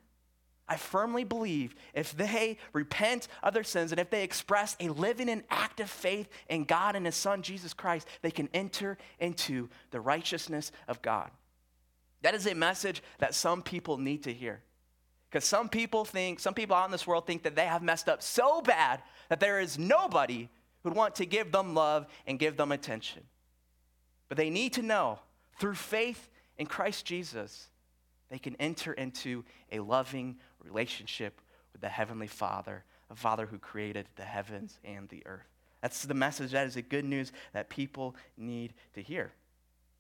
I 0.69 0.77
firmly 0.77 1.25
believe 1.25 1.75
if 1.95 2.17
they 2.17 2.59
repent 2.73 3.27
of 3.43 3.55
their 3.55 3.65
sins 3.65 3.91
and 3.91 4.01
if 4.01 4.09
they 4.09 4.23
express 4.23 4.77
a 4.79 4.89
living 4.89 5.29
and 5.29 5.43
active 5.51 5.91
faith 5.91 6.29
in 6.49 6.65
God 6.65 6.95
and 6.95 7.07
His 7.07 7.17
Son, 7.17 7.43
Jesus 7.43 7.75
Christ, 7.75 8.07
they 8.23 8.31
can 8.31 8.49
enter 8.55 8.99
into 9.19 9.69
the 9.91 10.01
righteousness 10.01 10.71
of 10.87 11.03
God. 11.03 11.31
That 12.25 12.35
is 12.35 12.47
a 12.47 12.55
message 12.55 13.03
that 13.19 13.35
some 13.35 13.61
people 13.61 13.99
need 13.99 14.23
to 14.23 14.33
hear. 14.33 14.63
Because 15.29 15.45
some 15.45 15.69
people 15.69 16.07
think, 16.07 16.41
some 16.41 16.55
people 16.55 16.75
out 16.75 16.87
in 16.87 16.91
this 16.91 17.07
world 17.07 17.27
think 17.27 17.43
that 17.43 17.55
they 17.55 17.67
have 17.67 17.83
messed 17.83 18.09
up 18.09 18.23
so 18.23 18.63
bad 18.63 19.03
that 19.29 19.41
there 19.41 19.61
is 19.61 19.79
nobody 19.79 20.49
who'd 20.83 20.95
want 20.95 21.17
to 21.17 21.27
give 21.27 21.53
them 21.53 21.75
love 21.75 22.07
and 22.27 22.39
give 22.39 22.57
them 22.57 22.73
attention. 22.73 23.25
But 24.31 24.39
they 24.39 24.49
need 24.49 24.73
to 24.73 24.83
know 24.83 25.19
through 25.61 25.75
faith 25.75 26.31
in 26.57 26.65
Christ 26.65 27.05
Jesus, 27.05 27.69
they 28.31 28.39
can 28.39 28.57
enter 28.59 28.95
into 28.95 29.45
a 29.71 29.81
loving 29.81 30.37
relationship 30.61 31.43
with 31.75 31.83
the 31.83 31.91
Heavenly 31.91 32.27
Father, 32.27 32.85
a 33.11 33.15
Father 33.15 33.45
who 33.45 33.59
created 33.59 34.07
the 34.17 34.23
heavens 34.23 34.79
and 34.83 35.11
the 35.11 35.23
earth. 35.27 35.51
That's 35.83 36.03
the 36.05 36.15
message. 36.15 36.53
That 36.53 36.67
is 36.67 36.75
the 36.75 36.81
good 36.81 37.05
news 37.05 37.33
that 37.53 37.69
people 37.69 38.17
need 38.39 38.73
to 38.95 39.03
hear. 39.03 39.33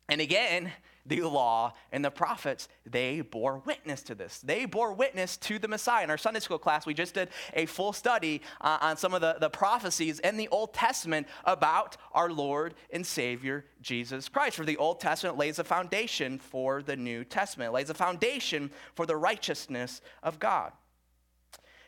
And 0.08 0.20
again, 0.20 0.70
the 1.06 1.22
law 1.22 1.72
and 1.92 2.04
the 2.04 2.10
prophets, 2.10 2.68
they 2.86 3.20
bore 3.20 3.58
witness 3.58 4.02
to 4.04 4.14
this. 4.14 4.38
They 4.38 4.64
bore 4.64 4.92
witness 4.92 5.36
to 5.38 5.58
the 5.58 5.68
Messiah. 5.68 6.04
In 6.04 6.10
our 6.10 6.18
Sunday 6.18 6.40
school 6.40 6.58
class, 6.58 6.86
we 6.86 6.94
just 6.94 7.14
did 7.14 7.28
a 7.52 7.66
full 7.66 7.92
study 7.92 8.42
uh, 8.60 8.78
on 8.80 8.96
some 8.96 9.14
of 9.14 9.20
the, 9.20 9.36
the 9.40 9.50
prophecies 9.50 10.18
in 10.20 10.36
the 10.36 10.48
Old 10.48 10.72
Testament 10.72 11.26
about 11.44 11.96
our 12.12 12.30
Lord 12.30 12.74
and 12.90 13.06
Savior, 13.06 13.66
Jesus 13.82 14.28
Christ. 14.28 14.56
For 14.56 14.64
the 14.64 14.76
Old 14.78 15.00
Testament 15.00 15.36
lays 15.36 15.58
a 15.58 15.64
foundation 15.64 16.38
for 16.38 16.82
the 16.82 16.96
New 16.96 17.24
Testament, 17.24 17.68
it 17.68 17.74
lays 17.74 17.90
a 17.90 17.94
foundation 17.94 18.70
for 18.94 19.06
the 19.06 19.16
righteousness 19.16 20.00
of 20.22 20.38
God. 20.38 20.72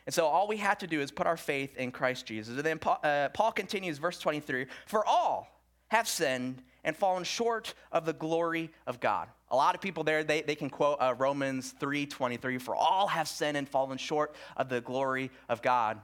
And 0.05 0.13
so 0.13 0.25
all 0.25 0.47
we 0.47 0.57
have 0.57 0.77
to 0.79 0.87
do 0.87 1.01
is 1.01 1.11
put 1.11 1.27
our 1.27 1.35
faith 1.35 1.75
in 1.75 1.91
Christ 1.91 2.25
Jesus. 2.25 2.55
And 2.55 2.63
then 2.63 2.79
Paul, 2.79 2.99
uh, 3.03 3.29
Paul 3.29 3.51
continues, 3.51 3.97
verse 3.97 4.19
23 4.19 4.67
For 4.85 5.05
all 5.05 5.49
have 5.89 6.07
sinned 6.07 6.61
and 6.83 6.95
fallen 6.95 7.23
short 7.23 7.73
of 7.91 8.05
the 8.05 8.13
glory 8.13 8.71
of 8.85 8.99
God. 8.99 9.27
A 9.49 9.55
lot 9.55 9.75
of 9.75 9.81
people 9.81 10.03
there, 10.03 10.23
they, 10.23 10.41
they 10.41 10.55
can 10.55 10.69
quote 10.69 10.97
uh, 10.99 11.15
Romans 11.17 11.73
3.23, 11.79 12.61
for 12.61 12.75
all 12.75 13.07
have 13.07 13.27
sinned 13.27 13.57
and 13.57 13.67
fallen 13.67 13.97
short 13.97 14.35
of 14.57 14.69
the 14.69 14.81
glory 14.81 15.31
of 15.49 15.61
God. 15.61 15.99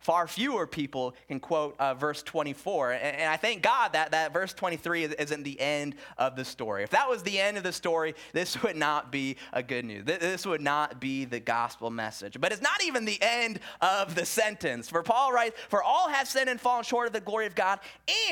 Far 0.00 0.28
fewer 0.28 0.66
people 0.66 1.14
can 1.26 1.40
quote 1.40 1.74
uh, 1.80 1.94
verse 1.94 2.22
24. 2.22 2.92
And, 2.92 3.16
and, 3.16 3.30
I 3.30 3.36
thank 3.36 3.62
God 3.62 3.94
that, 3.94 4.12
that 4.12 4.32
verse 4.32 4.52
23 4.52 5.04
is, 5.04 5.12
isn't 5.14 5.42
the 5.42 5.60
end 5.60 5.96
of 6.16 6.36
the 6.36 6.44
story. 6.44 6.84
If 6.84 6.90
that 6.90 7.08
was 7.08 7.24
the 7.24 7.38
end 7.38 7.56
of 7.56 7.64
the 7.64 7.72
story, 7.72 8.14
this 8.32 8.62
would 8.62 8.76
not 8.76 9.10
be 9.10 9.36
a 9.52 9.62
good 9.62 9.84
news. 9.84 10.04
This 10.04 10.46
would 10.46 10.60
not 10.60 11.00
be 11.00 11.24
the 11.24 11.40
gospel 11.40 11.90
message. 11.90 12.40
But 12.40 12.52
it's 12.52 12.62
not 12.62 12.84
even 12.84 13.04
the 13.04 13.18
end 13.20 13.58
of 13.80 14.14
the 14.14 14.24
sentence. 14.24 14.88
For 14.88 15.02
Paul 15.02 15.32
writes, 15.32 15.58
For 15.68 15.82
all 15.82 16.08
have 16.08 16.28
sinned 16.28 16.48
and 16.48 16.60
fallen 16.60 16.84
short 16.84 17.08
of 17.08 17.12
the 17.12 17.20
glory 17.20 17.46
of 17.46 17.56
God, 17.56 17.80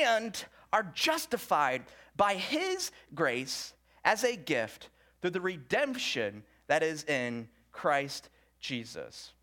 and 0.01 0.41
are 0.71 0.91
justified 0.93 1.83
by 2.15 2.35
his 2.35 2.91
grace 3.13 3.73
as 4.03 4.23
a 4.23 4.35
gift 4.35 4.89
through 5.21 5.31
the 5.31 5.41
redemption 5.41 6.43
that 6.67 6.83
is 6.83 7.03
in 7.05 7.47
Christ 7.71 8.29
Jesus. 8.59 9.33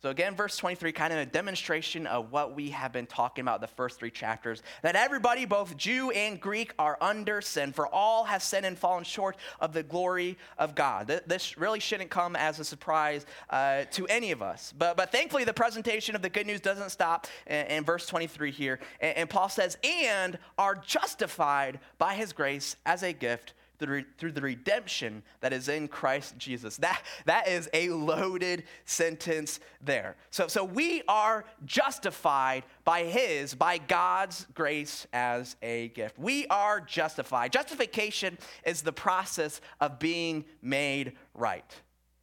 So, 0.00 0.10
again, 0.10 0.36
verse 0.36 0.56
23, 0.56 0.92
kind 0.92 1.12
of 1.12 1.18
a 1.18 1.26
demonstration 1.26 2.06
of 2.06 2.30
what 2.30 2.54
we 2.54 2.70
have 2.70 2.92
been 2.92 3.06
talking 3.06 3.42
about 3.42 3.60
the 3.60 3.66
first 3.66 3.98
three 3.98 4.12
chapters 4.12 4.62
that 4.82 4.94
everybody, 4.94 5.44
both 5.44 5.76
Jew 5.76 6.12
and 6.12 6.40
Greek, 6.40 6.72
are 6.78 6.96
under 7.00 7.40
sin, 7.40 7.72
for 7.72 7.88
all 7.88 8.22
have 8.22 8.40
sinned 8.40 8.64
and 8.64 8.78
fallen 8.78 9.02
short 9.02 9.36
of 9.58 9.72
the 9.72 9.82
glory 9.82 10.38
of 10.56 10.76
God. 10.76 11.08
This 11.26 11.58
really 11.58 11.80
shouldn't 11.80 12.10
come 12.10 12.36
as 12.36 12.60
a 12.60 12.64
surprise 12.64 13.26
uh, 13.50 13.86
to 13.90 14.06
any 14.06 14.30
of 14.30 14.40
us. 14.40 14.72
But, 14.78 14.96
but 14.96 15.10
thankfully, 15.10 15.42
the 15.42 15.52
presentation 15.52 16.14
of 16.14 16.22
the 16.22 16.30
good 16.30 16.46
news 16.46 16.60
doesn't 16.60 16.90
stop 16.90 17.26
in, 17.48 17.66
in 17.66 17.84
verse 17.84 18.06
23 18.06 18.52
here. 18.52 18.78
And, 19.00 19.16
and 19.16 19.30
Paul 19.30 19.48
says, 19.48 19.78
and 19.82 20.38
are 20.58 20.76
justified 20.76 21.80
by 21.98 22.14
his 22.14 22.32
grace 22.32 22.76
as 22.86 23.02
a 23.02 23.12
gift 23.12 23.54
through 23.78 24.32
the 24.32 24.40
redemption 24.40 25.22
that 25.40 25.52
is 25.52 25.68
in 25.68 25.88
Christ 25.88 26.36
Jesus. 26.38 26.76
That, 26.78 27.00
that 27.26 27.48
is 27.48 27.68
a 27.72 27.90
loaded 27.90 28.64
sentence 28.84 29.60
there. 29.80 30.16
So, 30.30 30.48
so 30.48 30.64
we 30.64 31.02
are 31.08 31.44
justified 31.64 32.64
by 32.84 33.04
His, 33.04 33.54
by 33.54 33.78
God's 33.78 34.46
grace 34.54 35.06
as 35.12 35.56
a 35.62 35.88
gift. 35.88 36.18
We 36.18 36.46
are 36.48 36.80
justified. 36.80 37.52
Justification 37.52 38.38
is 38.64 38.82
the 38.82 38.92
process 38.92 39.60
of 39.80 39.98
being 39.98 40.44
made 40.60 41.12
right. 41.34 41.72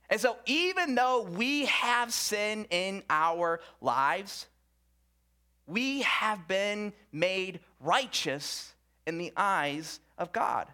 And 0.10 0.22
so, 0.22 0.38
even 0.46 0.96
though 0.96 1.24
we 1.24 1.66
have 1.66 2.14
sin 2.14 2.68
in 2.70 3.02
our 3.10 3.60
lives, 3.82 4.48
we 5.68 6.04
have 6.04 6.48
been 6.48 6.94
made 7.12 7.60
righteous 7.80 8.74
in 9.08 9.18
the 9.18 9.34
eyes 9.36 10.00
of 10.18 10.32
God. 10.32 10.68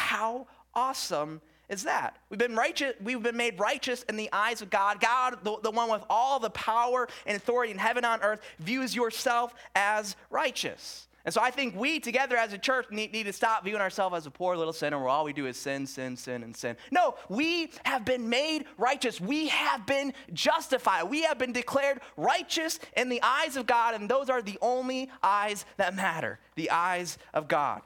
How 0.00 0.46
awesome 0.74 1.42
is 1.68 1.84
that? 1.84 2.16
We've 2.30 2.38
been 2.38 2.56
righteous, 2.56 2.94
we've 3.02 3.22
been 3.22 3.36
made 3.36 3.60
righteous 3.60 4.02
in 4.04 4.16
the 4.16 4.30
eyes 4.32 4.62
of 4.62 4.70
God. 4.70 4.98
God, 5.00 5.38
the, 5.44 5.58
the 5.62 5.70
one 5.70 5.90
with 5.90 6.02
all 6.08 6.40
the 6.40 6.50
power 6.50 7.06
and 7.26 7.36
authority 7.36 7.70
in 7.70 7.78
heaven 7.78 8.04
on 8.04 8.22
earth, 8.22 8.40
views 8.58 8.94
yourself 8.96 9.54
as 9.76 10.16
righteous. 10.30 11.06
And 11.24 11.34
so 11.34 11.42
I 11.42 11.50
think 11.50 11.76
we 11.76 12.00
together 12.00 12.34
as 12.34 12.54
a 12.54 12.58
church 12.58 12.86
need, 12.90 13.12
need, 13.12 13.24
to 13.24 13.32
stop 13.32 13.62
viewing 13.62 13.82
ourselves 13.82 14.16
as 14.16 14.26
a 14.26 14.30
poor 14.30 14.56
little 14.56 14.72
sinner 14.72 14.98
where 14.98 15.08
all 15.08 15.24
we 15.24 15.34
do 15.34 15.46
is 15.46 15.58
sin, 15.58 15.86
sin, 15.86 16.16
sin, 16.16 16.42
and 16.42 16.56
sin. 16.56 16.76
No, 16.90 17.14
we 17.28 17.70
have 17.84 18.06
been 18.06 18.30
made 18.30 18.64
righteous. 18.78 19.20
We 19.20 19.48
have 19.48 19.84
been 19.84 20.14
justified. 20.32 21.04
We 21.04 21.22
have 21.22 21.38
been 21.38 21.52
declared 21.52 22.00
righteous 22.16 22.80
in 22.96 23.10
the 23.10 23.20
eyes 23.22 23.56
of 23.56 23.66
God, 23.66 23.94
and 23.94 24.08
those 24.08 24.30
are 24.30 24.40
the 24.40 24.58
only 24.62 25.10
eyes 25.22 25.66
that 25.76 25.94
matter 25.94 26.40
the 26.56 26.70
eyes 26.70 27.18
of 27.34 27.48
God. 27.48 27.82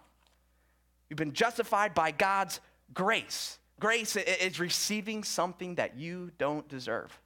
You've 1.09 1.19
been 1.19 1.33
justified 1.33 1.95
by 1.95 2.11
God's 2.11 2.61
grace. 2.93 3.59
Grace 3.81 4.17
is 4.17 4.61
receiving 4.61 5.25
something 5.25 5.75
that 5.77 5.97
you 5.97 6.31
don't 6.39 6.69
deserve. 6.69 7.19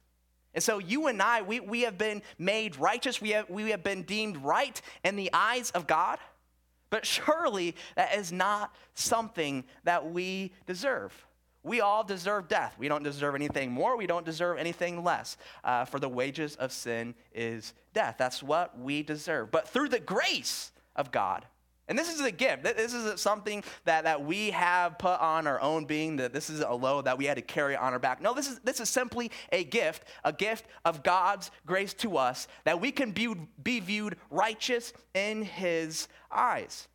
And 0.53 0.63
so 0.63 0.79
you 0.79 1.07
and 1.07 1.21
I, 1.21 1.41
we, 1.43 1.59
we 1.59 1.81
have 1.81 1.97
been 1.97 2.21
made 2.37 2.75
righteous. 2.77 3.21
We 3.21 3.29
have, 3.31 3.49
we 3.49 3.69
have 3.69 3.83
been 3.83 4.03
deemed 4.03 4.37
right 4.37 4.81
in 5.03 5.15
the 5.15 5.29
eyes 5.31 5.71
of 5.71 5.85
God. 5.87 6.17
But 6.89 7.05
surely 7.05 7.75
that 7.95 8.15
is 8.15 8.31
not 8.31 8.73
something 8.95 9.63
that 9.83 10.11
we 10.11 10.53
deserve. 10.65 11.13
We 11.61 11.81
all 11.81 12.03
deserve 12.03 12.47
death. 12.47 12.75
We 12.79 12.87
don't 12.87 13.03
deserve 13.03 13.35
anything 13.35 13.71
more. 13.71 13.95
We 13.95 14.07
don't 14.07 14.25
deserve 14.25 14.57
anything 14.57 15.03
less. 15.03 15.37
Uh, 15.63 15.85
for 15.85 15.99
the 15.99 16.09
wages 16.09 16.55
of 16.55 16.71
sin 16.71 17.13
is 17.33 17.73
death. 17.93 18.15
That's 18.17 18.41
what 18.41 18.79
we 18.79 19.03
deserve. 19.03 19.51
But 19.51 19.67
through 19.67 19.89
the 19.89 19.99
grace 19.99 20.71
of 20.95 21.11
God, 21.11 21.45
and 21.89 21.97
this 21.97 22.13
is 22.13 22.21
a 22.21 22.31
gift. 22.31 22.63
This 22.63 22.93
is 22.93 23.19
something 23.19 23.63
that, 23.85 24.03
that 24.03 24.23
we 24.23 24.51
have 24.51 24.99
put 24.99 25.19
on 25.19 25.47
our 25.47 25.59
own 25.59 25.85
being, 25.85 26.17
that 26.17 26.31
this 26.31 26.51
is 26.51 26.59
a 26.59 26.71
load 26.71 27.05
that 27.05 27.17
we 27.17 27.25
had 27.25 27.35
to 27.37 27.41
carry 27.41 27.75
on 27.75 27.93
our 27.93 27.99
back. 27.99 28.21
No, 28.21 28.35
this 28.35 28.47
is, 28.47 28.59
this 28.59 28.79
is 28.79 28.89
simply 28.89 29.31
a 29.51 29.63
gift, 29.63 30.03
a 30.23 30.31
gift 30.31 30.65
of 30.85 31.01
God's 31.01 31.49
grace 31.65 31.93
to 31.95 32.17
us 32.17 32.47
that 32.63 32.79
we 32.79 32.91
can 32.91 33.09
be, 33.11 33.33
be 33.63 33.79
viewed 33.79 34.17
righteous 34.29 34.93
in 35.15 35.41
His 35.41 36.07
eyes. 36.31 36.87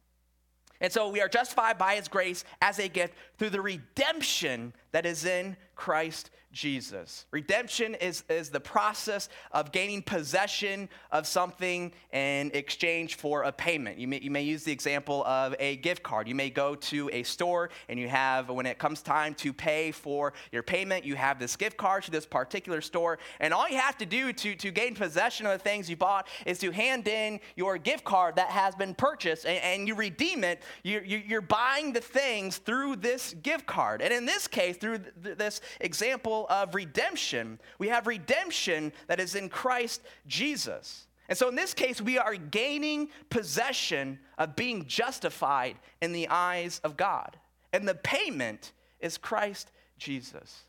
And 0.81 0.93
so 0.93 1.09
we 1.09 1.21
are 1.21 1.29
justified 1.29 1.77
by 1.77 1.97
His 1.97 2.07
grace 2.07 2.45
as 2.63 2.79
a 2.79 2.89
gift 2.89 3.15
through 3.37 3.51
the 3.51 3.61
redemption 3.61 4.73
that 4.93 5.07
is 5.07 5.25
in 5.25 5.57
Christ 5.75 6.31
Jesus. 6.55 7.27
Redemption 7.33 7.95
is, 7.97 8.23
is 8.31 8.49
the 8.49 8.61
process 8.61 9.29
of 9.51 9.73
gaining 9.73 10.03
possession 10.03 10.89
of 11.11 11.27
something 11.27 11.93
in 12.13 12.51
exchange 12.55 13.17
for 13.17 13.43
a 13.43 13.53
payment. 13.53 13.99
You 13.99 14.09
may, 14.09 14.21
you 14.21 14.31
may 14.31 14.43
use 14.43 14.63
the 14.63 14.73
example 14.73 15.25
of 15.25 15.55
a 15.59 15.77
gift 15.77 16.03
card. 16.03 16.29
You 16.29 16.37
may 16.37 16.51
go 16.51 16.77
to 16.77 17.11
a 17.13 17.25
store 17.25 17.71
and 17.89 17.99
you 17.99 18.09
have, 18.09 18.49
when 18.49 18.67
it 18.67 18.79
comes 18.79 19.03
time 19.03 19.35
to 19.35 19.53
pay 19.53 19.91
for 19.91 20.33
your 20.53 20.63
payment, 20.63 21.05
you 21.05 21.17
have 21.17 21.41
this 21.41 21.57
gift 21.57 21.77
card 21.77 22.05
to 22.05 22.13
this 22.13 22.25
particular 22.25 22.81
store. 22.81 23.19
And 23.41 23.53
all 23.53 23.69
you 23.69 23.79
have 23.79 23.99
to 23.99 24.07
do 24.07 24.33
to, 24.33 24.55
to 24.55 24.71
gain 24.71 24.95
possession 24.95 25.47
of 25.47 25.53
the 25.53 25.59
things 25.59 25.91
you 25.91 25.97
bought 25.97 26.29
is 26.47 26.59
to 26.61 26.71
hand 26.71 27.09
in 27.09 27.41
your 27.57 27.79
gift 27.79 28.05
card 28.05 28.37
that 28.37 28.51
has 28.51 28.77
been 28.77 28.95
purchased 28.95 29.45
and, 29.45 29.59
and 29.59 29.89
you 29.89 29.97
redeem 29.97 30.45
it. 30.45 30.63
You're, 30.85 31.05
you're 31.05 31.41
buying 31.41 31.93
the 31.93 32.01
things 32.01 32.59
through 32.59 32.97
this 32.97 33.35
gift 33.43 33.67
card. 33.67 34.03
And 34.03 34.15
in 34.15 34.25
this 34.25 34.47
case, 34.47 34.77
through 34.77 34.99
th- 34.99 35.37
this 35.37 35.61
example 35.81 36.44
of 36.49 36.75
redemption. 36.75 37.59
We 37.79 37.89
have 37.89 38.07
redemption 38.07 38.93
that 39.07 39.21
is 39.21 39.35
in 39.35 39.49
Christ 39.49 40.03
Jesus. 40.27 41.07
And 41.29 41.39
so 41.39 41.49
in 41.49 41.55
this 41.55 41.75
case, 41.75 42.01
we 42.01 42.19
are 42.19 42.35
gaining 42.35 43.09
possession 43.31 44.19
of 44.37 44.57
being 44.57 44.87
justified 44.87 45.77
in 46.03 46.13
the 46.13 46.29
eyes 46.29 46.81
of 46.85 46.97
God. 46.97 47.39
And 47.73 47.89
the 47.89 47.95
payment 47.95 48.73
is 49.01 49.17
Christ 49.17 49.71
Jesus. 49.99 50.63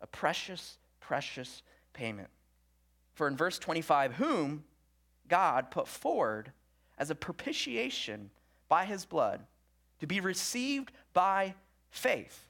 A 0.00 0.06
precious, 0.06 0.78
precious 1.00 1.62
payment. 1.92 2.28
For 3.14 3.28
in 3.28 3.36
verse 3.36 3.58
25, 3.58 4.14
whom 4.14 4.64
God 5.28 5.70
put 5.70 5.88
forward 5.88 6.52
as 6.98 7.10
a 7.10 7.14
propitiation 7.14 8.30
by 8.68 8.84
his 8.84 9.04
blood 9.04 9.42
to 10.00 10.06
be 10.06 10.20
received 10.20 10.92
by 11.12 11.54
faith. 11.90 12.45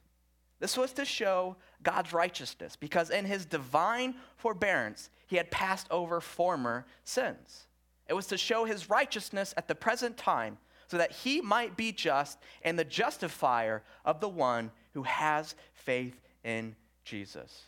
This 0.58 0.76
was 0.76 0.92
to 0.94 1.04
show 1.04 1.56
God's 1.82 2.12
righteousness 2.12 2.76
because 2.76 3.10
in 3.10 3.24
his 3.24 3.44
divine 3.44 4.14
forbearance, 4.36 5.10
he 5.26 5.36
had 5.36 5.50
passed 5.50 5.86
over 5.90 6.20
former 6.20 6.86
sins. 7.04 7.66
It 8.08 8.14
was 8.14 8.26
to 8.28 8.38
show 8.38 8.64
his 8.64 8.88
righteousness 8.88 9.52
at 9.56 9.68
the 9.68 9.74
present 9.74 10.16
time 10.16 10.58
so 10.88 10.98
that 10.98 11.12
he 11.12 11.40
might 11.40 11.76
be 11.76 11.92
just 11.92 12.38
and 12.62 12.78
the 12.78 12.84
justifier 12.84 13.82
of 14.04 14.20
the 14.20 14.28
one 14.28 14.70
who 14.94 15.02
has 15.02 15.54
faith 15.74 16.20
in 16.44 16.76
Jesus. 17.04 17.64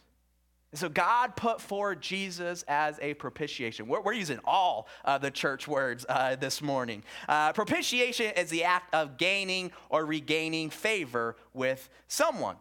So 0.75 0.89
God 0.89 1.35
put 1.35 1.63
forward 1.63 2.03
Jesus 2.03 2.63
as 2.69 2.99
a 3.01 3.15
propitiation. 3.15 3.89
We're, 3.89 4.03
we're 4.03 4.13
using 4.13 4.39
all 4.45 4.87
uh, 5.05 5.17
the 5.17 5.31
church 5.31 5.67
words 5.67 6.05
uh, 6.09 6.37
this 6.37 6.61
morning. 6.61 7.03
Uh, 7.27 7.55
propitiation 7.55 8.33
is 8.37 8.51
the 8.51 8.65
act 8.65 8.95
of 8.95 9.17
gaining 9.17 9.73
or 9.89 10.05
regaining 10.05 10.69
favor 10.69 11.37
with 11.55 11.89
someone. 12.07 12.57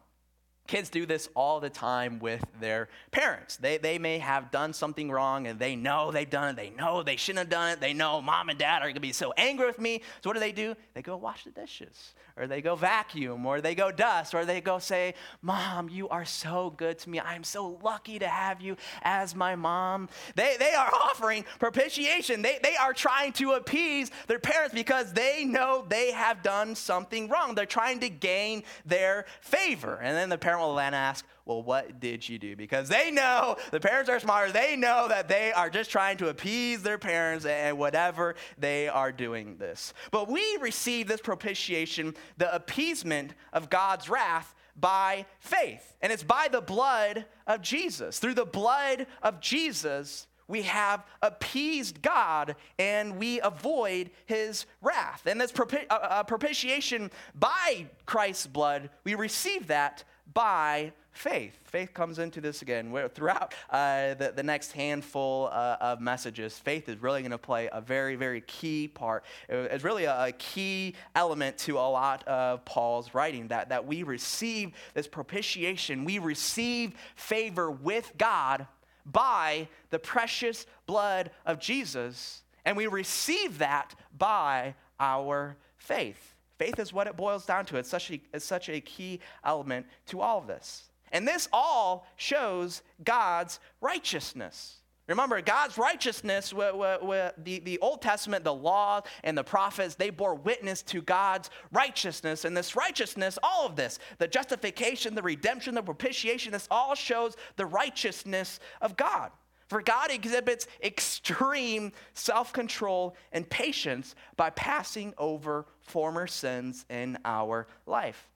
Kids 0.67 0.89
do 0.89 1.05
this 1.05 1.29
all 1.33 1.59
the 1.59 1.69
time 1.69 2.19
with 2.19 2.43
their 2.59 2.89
parents. 3.11 3.55
They, 3.55 3.77
they 3.77 3.97
may 3.97 4.19
have 4.19 4.51
done 4.51 4.73
something 4.73 5.09
wrong 5.09 5.47
and 5.47 5.57
they 5.57 5.75
know 5.75 6.11
they've 6.11 6.29
done 6.29 6.49
it. 6.49 6.55
They 6.57 6.69
know 6.69 7.03
they 7.03 7.15
shouldn't 7.15 7.39
have 7.39 7.49
done 7.49 7.69
it. 7.69 7.79
They 7.79 7.93
know 7.93 8.21
mom 8.21 8.49
and 8.49 8.59
dad 8.59 8.81
are 8.81 8.85
going 8.85 8.95
to 8.95 8.99
be 8.99 9.13
so 9.13 9.33
angry 9.37 9.65
with 9.65 9.79
me. 9.79 10.01
So, 10.21 10.29
what 10.29 10.33
do 10.33 10.41
they 10.41 10.51
do? 10.51 10.75
They 10.93 11.01
go 11.01 11.15
wash 11.15 11.45
the 11.45 11.51
dishes, 11.51 12.13
or 12.35 12.47
they 12.47 12.61
go 12.61 12.75
vacuum, 12.75 13.45
or 13.45 13.61
they 13.61 13.75
go 13.75 13.91
dust, 13.91 14.35
or 14.35 14.43
they 14.43 14.59
go 14.59 14.77
say, 14.77 15.13
Mom, 15.41 15.89
you 15.89 16.09
are 16.09 16.25
so 16.25 16.73
good 16.75 16.99
to 16.99 17.09
me. 17.09 17.19
I'm 17.19 17.43
so 17.43 17.79
lucky 17.81 18.19
to 18.19 18.27
have 18.27 18.61
you 18.61 18.75
as 19.03 19.33
my 19.35 19.55
mom. 19.55 20.09
They, 20.35 20.57
they 20.59 20.73
are 20.73 20.91
offering 20.93 21.45
propitiation. 21.59 22.41
They, 22.41 22.59
they 22.61 22.75
are 22.75 22.93
trying 22.93 23.31
to 23.33 23.53
appease 23.53 24.11
their 24.27 24.39
parents 24.39 24.73
because 24.73 25.13
they 25.13 25.45
know 25.45 25.85
they 25.87 26.11
have 26.11 26.43
done 26.43 26.75
something 26.75 27.29
wrong. 27.29 27.55
They're 27.55 27.65
trying 27.65 28.01
to 28.01 28.09
gain 28.09 28.63
their 28.85 29.25
favor. 29.39 29.95
And 30.01 30.15
then 30.15 30.29
the 30.29 30.37
parent 30.37 30.56
parent 30.57 30.69
will 30.69 30.75
then 30.75 30.93
ask, 30.93 31.25
Well, 31.45 31.61
what 31.61 31.99
did 31.99 32.27
you 32.27 32.39
do? 32.39 32.55
Because 32.55 32.89
they 32.89 33.11
know, 33.11 33.57
the 33.71 33.79
parents 33.79 34.09
are 34.09 34.19
smarter, 34.19 34.51
they 34.51 34.75
know 34.75 35.07
that 35.07 35.27
they 35.27 35.51
are 35.53 35.69
just 35.69 35.91
trying 35.91 36.17
to 36.17 36.29
appease 36.29 36.81
their 36.81 36.97
parents 36.97 37.45
and 37.45 37.77
whatever 37.77 38.35
they 38.57 38.87
are 38.87 39.11
doing 39.11 39.57
this. 39.57 39.93
But 40.11 40.29
we 40.29 40.57
receive 40.59 41.07
this 41.07 41.21
propitiation, 41.21 42.15
the 42.37 42.53
appeasement 42.53 43.33
of 43.53 43.69
God's 43.69 44.09
wrath 44.09 44.55
by 44.75 45.25
faith. 45.39 45.95
And 46.01 46.11
it's 46.11 46.23
by 46.23 46.47
the 46.51 46.61
blood 46.61 47.25
of 47.45 47.61
Jesus. 47.61 48.19
Through 48.19 48.35
the 48.35 48.45
blood 48.45 49.07
of 49.23 49.39
Jesus, 49.39 50.27
we 50.47 50.61
have 50.63 51.03
appeased 51.21 52.01
God 52.01 52.55
and 52.79 53.17
we 53.17 53.41
avoid 53.41 54.11
his 54.25 54.65
wrath. 54.81 55.25
And 55.25 55.39
this 55.41 55.53
uh, 55.57 55.93
uh, 55.93 56.23
propitiation 56.23 57.11
by 57.35 57.87
Christ's 58.05 58.47
blood, 58.47 58.89
we 59.03 59.15
receive 59.15 59.67
that 59.67 60.03
by 60.33 60.91
faith. 61.11 61.57
Faith 61.63 61.93
comes 61.93 62.19
into 62.19 62.39
this 62.39 62.61
again. 62.61 62.91
Where 62.91 63.07
throughout 63.07 63.53
uh, 63.69 64.13
the, 64.13 64.33
the 64.35 64.43
next 64.43 64.71
handful 64.71 65.49
uh, 65.51 65.77
of 65.81 65.99
messages, 65.99 66.57
faith 66.57 66.87
is 66.89 67.01
really 67.01 67.21
going 67.21 67.31
to 67.31 67.37
play 67.37 67.69
a 67.71 67.81
very, 67.81 68.15
very 68.15 68.41
key 68.41 68.87
part. 68.87 69.23
It's 69.49 69.83
really 69.83 70.05
a, 70.05 70.25
a, 70.25 70.31
key 70.33 70.95
element 71.15 71.57
to 71.59 71.77
a 71.77 71.89
lot 71.89 72.27
of 72.27 72.63
Paul's 72.65 73.13
writing 73.13 73.47
that, 73.47 73.69
that 73.69 73.85
we 73.85 74.03
receive 74.03 74.71
this 74.93 75.07
propitiation, 75.07 76.05
we 76.05 76.19
receive 76.19 76.93
favor 77.15 77.71
with 77.71 78.11
God 78.17 78.67
by 79.05 79.67
the 79.89 79.99
precious 79.99 80.65
blood 80.85 81.31
of 81.45 81.59
Jesus, 81.59 82.43
and 82.65 82.75
we 82.77 82.87
receive 82.87 83.57
that 83.59 83.95
by 84.17 84.75
our 84.99 85.55
faith. 85.77 86.35
Faith 86.57 86.79
is 86.79 86.91
what 86.91 87.07
it 87.07 87.15
boils 87.15 87.45
down 87.45 87.65
to. 87.67 87.77
It's 87.77 87.89
such 87.89 88.11
a, 88.11 88.21
it's 88.33 88.45
such 88.45 88.69
a 88.69 88.81
key 88.81 89.19
element 89.43 89.85
to 90.07 90.21
all 90.21 90.39
of 90.39 90.47
this. 90.47 90.89
And 91.11 91.27
this 91.27 91.47
all 91.53 92.07
shows 92.15 92.81
God's 93.03 93.59
righteousness. 93.79 94.77
Remember, 95.07 95.41
God's 95.41 95.77
righteousness, 95.77 96.49
the, 96.49 97.33
the 97.43 97.79
Old 97.81 98.01
Testament, 98.01 98.43
the 98.43 98.53
law, 98.53 99.01
and 99.23 99.37
the 99.37 99.43
prophets, 99.43 99.95
they 99.95 100.09
bore 100.09 100.35
witness 100.35 100.81
to 100.83 101.01
God's 101.01 101.49
righteousness. 101.71 102.43
And 102.43 102.57
this 102.57 102.75
righteousness, 102.75 103.39
all 103.41 103.65
of 103.65 103.77
this, 103.77 103.99
the 104.17 104.27
justification, 104.27 105.15
the 105.15 105.21
redemption, 105.21 105.75
the 105.75 105.81
propitiation, 105.81 106.51
this 106.51 106.67
all 106.69 106.93
shows 106.93 107.37
the 107.55 107.65
righteousness 107.65 108.59
of 108.81 108.97
God. 108.97 109.31
For 109.69 109.81
God 109.81 110.11
exhibits 110.11 110.67
extreme 110.81 111.91
self 112.13 112.51
control 112.51 113.15
and 113.31 113.49
patience 113.49 114.15
by 114.35 114.49
passing 114.51 115.13
over 115.17 115.65
former 115.87 116.27
sins 116.27 116.85
in 116.89 117.17
our 117.25 117.67
life. 117.85 118.27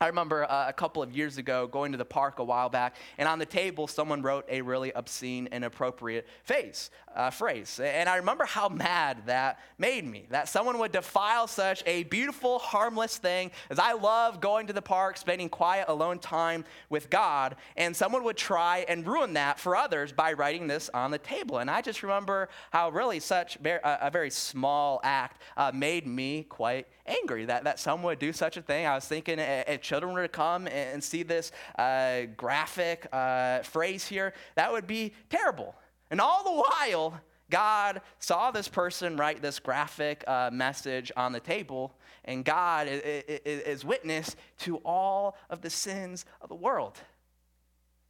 I 0.00 0.06
remember 0.06 0.48
uh, 0.48 0.68
a 0.68 0.72
couple 0.72 1.02
of 1.02 1.10
years 1.10 1.38
ago 1.38 1.66
going 1.66 1.90
to 1.90 1.98
the 1.98 2.04
park 2.04 2.38
a 2.38 2.44
while 2.44 2.68
back, 2.68 2.94
and 3.18 3.28
on 3.28 3.40
the 3.40 3.46
table, 3.46 3.88
someone 3.88 4.22
wrote 4.22 4.44
a 4.48 4.62
really 4.62 4.92
obscene, 4.92 5.48
and 5.50 5.64
inappropriate 5.64 6.28
face, 6.44 6.90
uh, 7.16 7.30
phrase. 7.30 7.80
And 7.82 8.08
I 8.08 8.18
remember 8.18 8.44
how 8.44 8.68
mad 8.68 9.26
that 9.26 9.58
made 9.76 10.04
me 10.06 10.26
that 10.30 10.48
someone 10.48 10.78
would 10.78 10.92
defile 10.92 11.48
such 11.48 11.82
a 11.84 12.04
beautiful, 12.04 12.60
harmless 12.60 13.16
thing 13.16 13.50
as 13.70 13.80
I 13.80 13.94
love 13.94 14.40
going 14.40 14.68
to 14.68 14.72
the 14.72 14.80
park, 14.80 15.16
spending 15.16 15.48
quiet, 15.48 15.86
alone 15.88 16.20
time 16.20 16.64
with 16.90 17.10
God, 17.10 17.56
and 17.76 17.96
someone 17.96 18.22
would 18.22 18.36
try 18.36 18.84
and 18.88 19.04
ruin 19.04 19.32
that 19.32 19.58
for 19.58 19.74
others 19.74 20.12
by 20.12 20.32
writing 20.32 20.68
this 20.68 20.88
on 20.94 21.10
the 21.10 21.18
table. 21.18 21.58
And 21.58 21.68
I 21.68 21.82
just 21.82 22.04
remember 22.04 22.50
how 22.70 22.90
really 22.90 23.18
such 23.18 23.58
a 23.64 24.10
very 24.12 24.30
small 24.30 25.00
act 25.02 25.42
uh, 25.56 25.72
made 25.74 26.06
me 26.06 26.44
quite 26.44 26.86
angry 27.08 27.46
that, 27.46 27.64
that 27.64 27.80
someone 27.80 28.10
would 28.10 28.18
do 28.18 28.32
such 28.32 28.56
a 28.56 28.62
thing. 28.62 28.86
I 28.86 28.94
was 28.94 29.06
thinking 29.06 29.38
if 29.38 29.80
children 29.80 30.12
were 30.12 30.22
to 30.22 30.28
come 30.28 30.68
and 30.68 31.02
see 31.02 31.22
this 31.22 31.52
uh, 31.78 32.22
graphic 32.36 33.06
uh, 33.12 33.60
phrase 33.60 34.06
here, 34.06 34.34
that 34.54 34.70
would 34.70 34.86
be 34.86 35.14
terrible. 35.30 35.74
And 36.10 36.20
all 36.20 36.44
the 36.44 36.52
while, 36.52 37.20
God 37.50 38.02
saw 38.18 38.50
this 38.50 38.68
person 38.68 39.16
write 39.16 39.40
this 39.40 39.58
graphic 39.58 40.22
uh, 40.26 40.50
message 40.52 41.10
on 41.16 41.32
the 41.32 41.40
table, 41.40 41.94
and 42.24 42.44
God 42.44 42.88
is 42.90 43.84
witness 43.84 44.36
to 44.60 44.76
all 44.84 45.36
of 45.48 45.62
the 45.62 45.70
sins 45.70 46.26
of 46.42 46.48
the 46.48 46.54
world. 46.54 46.98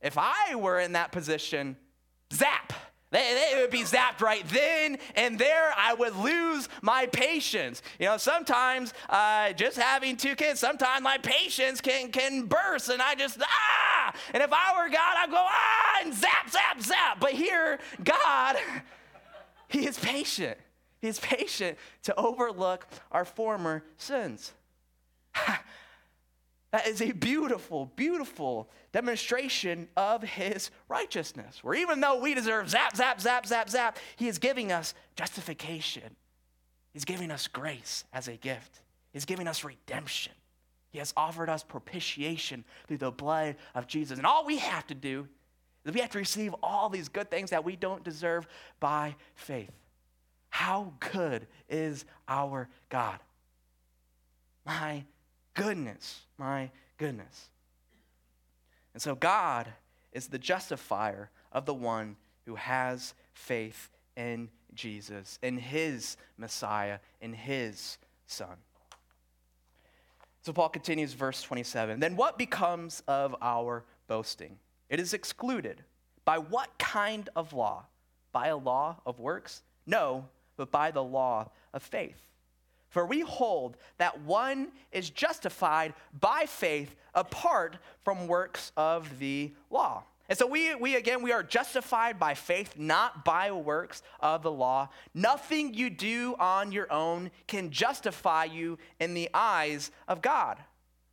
If 0.00 0.18
I 0.18 0.54
were 0.54 0.80
in 0.80 0.92
that 0.92 1.12
position, 1.12 1.76
zap, 2.32 2.72
they, 3.10 3.50
they 3.52 3.60
would 3.60 3.70
be 3.70 3.82
zapped 3.82 4.20
right 4.20 4.46
then 4.48 4.98
and 5.16 5.38
there. 5.38 5.72
I 5.76 5.94
would 5.94 6.14
lose 6.16 6.68
my 6.82 7.06
patience. 7.06 7.82
You 7.98 8.06
know, 8.06 8.16
sometimes 8.16 8.92
uh, 9.08 9.52
just 9.52 9.78
having 9.78 10.16
two 10.16 10.34
kids, 10.34 10.60
sometimes 10.60 11.02
my 11.02 11.18
patience 11.18 11.80
can, 11.80 12.10
can 12.10 12.44
burst 12.44 12.90
and 12.90 13.00
I 13.00 13.14
just, 13.14 13.38
ah! 13.40 14.14
And 14.34 14.42
if 14.42 14.52
I 14.52 14.74
were 14.76 14.90
God, 14.90 15.16
I'd 15.18 15.30
go, 15.30 15.36
ah, 15.38 16.00
and 16.04 16.14
zap, 16.14 16.50
zap, 16.50 16.82
zap. 16.82 17.20
But 17.20 17.32
here, 17.32 17.78
God, 18.04 18.56
He 19.68 19.86
is 19.86 19.98
patient. 19.98 20.58
He 21.00 21.08
is 21.08 21.20
patient 21.20 21.78
to 22.04 22.18
overlook 22.18 22.86
our 23.12 23.24
former 23.24 23.84
sins. 23.96 24.52
That 26.70 26.86
is 26.86 27.00
a 27.00 27.12
beautiful, 27.12 27.90
beautiful 27.96 28.68
demonstration 28.98 29.86
of 29.96 30.24
his 30.24 30.72
righteousness. 30.88 31.62
Where 31.62 31.74
even 31.74 32.00
though 32.00 32.20
we 32.20 32.34
deserve 32.34 32.68
zap, 32.68 32.96
zap, 32.96 33.20
zap, 33.20 33.46
zap, 33.46 33.70
zap, 33.70 33.96
he 34.16 34.26
is 34.26 34.38
giving 34.38 34.72
us 34.72 34.92
justification. 35.14 36.16
He's 36.92 37.04
giving 37.04 37.30
us 37.30 37.46
grace 37.46 38.02
as 38.12 38.26
a 38.26 38.32
gift. 38.32 38.80
He's 39.12 39.24
giving 39.24 39.46
us 39.46 39.62
redemption. 39.62 40.32
He 40.90 40.98
has 40.98 41.14
offered 41.16 41.48
us 41.48 41.62
propitiation 41.62 42.64
through 42.88 42.98
the 42.98 43.12
blood 43.12 43.54
of 43.76 43.86
Jesus. 43.86 44.18
And 44.18 44.26
all 44.26 44.44
we 44.44 44.58
have 44.58 44.84
to 44.88 44.96
do 44.96 45.28
is 45.84 45.94
we 45.94 46.00
have 46.00 46.10
to 46.10 46.18
receive 46.18 46.52
all 46.60 46.88
these 46.88 47.08
good 47.08 47.30
things 47.30 47.50
that 47.50 47.64
we 47.64 47.76
don't 47.76 48.02
deserve 48.02 48.48
by 48.80 49.14
faith. 49.36 49.70
How 50.48 50.92
good 51.12 51.46
is 51.68 52.04
our 52.26 52.68
God? 52.88 53.20
My 54.66 55.04
goodness, 55.54 56.22
my 56.36 56.72
goodness. 56.96 57.50
And 58.98 59.02
so 59.04 59.14
God 59.14 59.68
is 60.10 60.26
the 60.26 60.40
justifier 60.40 61.30
of 61.52 61.66
the 61.66 61.72
one 61.72 62.16
who 62.46 62.56
has 62.56 63.14
faith 63.32 63.90
in 64.16 64.48
Jesus, 64.74 65.38
in 65.40 65.56
his 65.56 66.16
Messiah, 66.36 66.98
in 67.20 67.32
his 67.32 67.98
Son. 68.26 68.56
So 70.42 70.52
Paul 70.52 70.70
continues, 70.70 71.12
verse 71.12 71.42
27. 71.42 72.00
Then 72.00 72.16
what 72.16 72.38
becomes 72.38 73.04
of 73.06 73.36
our 73.40 73.84
boasting? 74.08 74.58
It 74.88 74.98
is 74.98 75.14
excluded. 75.14 75.84
By 76.24 76.38
what 76.38 76.76
kind 76.80 77.28
of 77.36 77.52
law? 77.52 77.84
By 78.32 78.48
a 78.48 78.56
law 78.56 78.96
of 79.06 79.20
works? 79.20 79.62
No, 79.86 80.24
but 80.56 80.72
by 80.72 80.90
the 80.90 81.04
law 81.04 81.52
of 81.72 81.84
faith. 81.84 82.20
For 82.90 83.04
we 83.04 83.20
hold 83.20 83.76
that 83.98 84.20
one 84.22 84.68
is 84.92 85.10
justified 85.10 85.94
by 86.18 86.46
faith 86.46 86.94
apart 87.14 87.76
from 88.02 88.26
works 88.26 88.72
of 88.76 89.18
the 89.18 89.52
law. 89.70 90.04
And 90.28 90.36
so 90.36 90.46
we, 90.46 90.74
we 90.74 90.94
again, 90.94 91.22
we 91.22 91.32
are 91.32 91.42
justified 91.42 92.18
by 92.18 92.34
faith, 92.34 92.74
not 92.76 93.24
by 93.24 93.50
works 93.50 94.02
of 94.20 94.42
the 94.42 94.52
law. 94.52 94.90
Nothing 95.14 95.72
you 95.72 95.88
do 95.88 96.34
on 96.38 96.70
your 96.70 96.90
own 96.92 97.30
can 97.46 97.70
justify 97.70 98.44
you 98.44 98.78
in 99.00 99.14
the 99.14 99.30
eyes 99.32 99.90
of 100.06 100.20
God. 100.20 100.58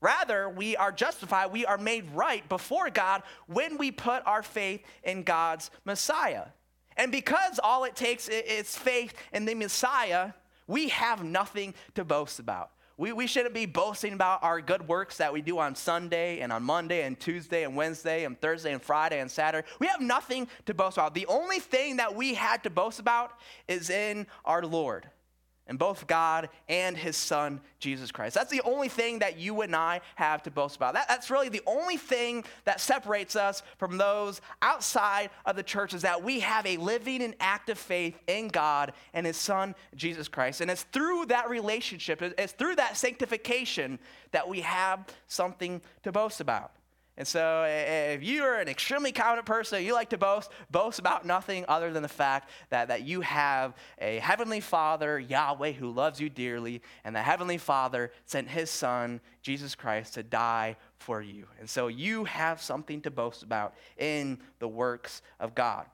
Rather, 0.02 0.50
we 0.50 0.76
are 0.76 0.92
justified, 0.92 1.52
we 1.52 1.66
are 1.66 1.78
made 1.78 2.06
right 2.14 2.48
before 2.50 2.90
God 2.90 3.24
when 3.48 3.78
we 3.78 3.90
put 3.92 4.22
our 4.26 4.44
faith 4.44 4.84
in 5.04 5.24
God's 5.24 5.72
Messiah. 5.86 6.48
And 6.98 7.12
because 7.12 7.60
all 7.64 7.86
it 7.86 7.96
takes 7.96 8.28
is 8.28 8.78
faith 8.78 9.14
in 9.34 9.46
the 9.46 9.56
Messiah, 9.56 10.34
we 10.68 10.90
have 10.90 11.24
nothing 11.24 11.74
to 11.96 12.04
boast 12.06 12.40
about. 12.40 12.72
We, 12.98 13.12
we 13.12 13.28
shouldn't 13.28 13.54
be 13.54 13.66
boasting 13.66 14.14
about 14.14 14.42
our 14.42 14.62
good 14.62 14.88
works 14.88 15.18
that 15.18 15.34
we 15.34 15.42
do 15.42 15.60
on 15.60 15.76
Sunday 15.76 16.40
and 16.40 16.54
on 16.54 16.64
Monday 16.64 17.04
and 17.04 17.20
Tuesday 17.20 17.64
and 17.64 17.76
Wednesday 17.76 18.24
and 18.24 18.40
Thursday 18.40 18.72
and 18.72 18.82
Friday 18.82 19.20
and 19.20 19.30
Saturday. 19.30 19.68
We 19.80 19.88
have 19.88 20.00
nothing 20.00 20.48
to 20.66 20.74
boast 20.74 20.98
about. 20.98 21.14
The 21.14 21.26
only 21.28 21.60
thing 21.60 21.98
that 21.98 22.16
we 22.16 22.36
had 22.36 22.64
to 22.64 22.70
boast 22.70 23.00
about 23.00 23.32
is 23.68 23.90
in 23.90 24.28
our 24.46 24.64
Lord 24.64 25.10
and 25.68 25.80
both 25.80 26.08
God 26.08 26.50
and 26.70 26.96
his 26.96 27.18
son, 27.18 27.60
Jesus 27.80 28.12
Christ. 28.12 28.36
That's 28.36 28.52
the 28.52 28.62
only 28.62 28.90
thing 28.90 29.20
that 29.20 29.40
you 29.40 29.62
and 29.62 29.76
I 29.76 30.02
have 30.16 30.44
to 30.44 30.52
boast 30.52 30.76
about. 30.76 30.94
That, 30.94 31.08
that's 31.08 31.32
really 31.32 31.50
the 31.50 31.64
only 31.66 31.98
thing 31.98 32.44
that 32.66 32.80
separates 32.80 33.36
us 33.36 33.64
from 33.78 33.98
those 33.98 34.42
outside 34.62 35.30
of 35.46 35.56
the 35.56 35.64
church 35.64 35.94
is 35.94 36.04
that 36.04 36.24
we 36.24 36.40
have 36.42 36.66
a 36.66 36.78
living 36.78 37.24
and 37.24 37.36
active 37.40 37.78
faith 37.78 38.18
in 38.28 38.48
God 38.50 38.94
and 39.14 39.26
his 39.26 39.38
son, 39.38 39.76
Jesus 39.96 40.28
Christ. 40.28 40.62
And 40.62 40.70
it's 40.70 40.84
through 40.84 41.28
that 41.28 41.50
relationship, 41.50 42.22
it's 42.22 42.54
through 42.54 42.76
that 42.76 42.98
sanctification 42.98 44.00
that 44.32 44.48
we 44.48 44.62
have 44.62 45.06
something 45.28 45.82
to 46.04 46.12
boast 46.12 46.42
about. 46.42 46.72
And 47.18 47.26
so, 47.26 47.66
if 47.66 48.24
you're 48.24 48.56
an 48.56 48.68
extremely 48.68 49.14
confident 49.14 49.46
person, 49.46 49.84
you 49.84 49.94
like 49.94 50.10
to 50.10 50.18
boast, 50.18 50.52
boast 50.70 51.00
about 51.00 51.26
nothing 51.26 51.64
other 51.70 51.94
than 51.94 52.04
the 52.04 52.10
fact 52.10 52.50
that, 52.72 52.90
that 52.90 53.04
you 53.04 53.22
have 53.22 53.74
a 54.00 54.20
heavenly 54.20 54.60
Father, 54.60 55.18
Yahweh, 55.18 55.72
who 55.72 55.92
loves 55.92 56.20
you 56.20 56.30
dearly, 56.30 56.82
and 57.06 57.16
the 57.16 57.22
heavenly 57.22 57.58
Father 57.58 58.12
sent 58.26 58.50
his 58.50 58.70
Son, 58.70 59.22
Jesus 59.42 59.76
Christ, 59.76 60.16
to 60.16 60.24
die 60.24 60.76
for 60.98 61.22
you. 61.22 61.46
And 61.58 61.70
so, 61.70 61.88
you 61.88 62.26
have 62.26 62.62
something 62.62 63.00
to 63.02 63.12
boast 63.12 63.44
about 63.44 63.76
in 63.98 64.40
the 64.60 64.68
works 64.68 65.22
of 65.40 65.56
God. 65.56 65.86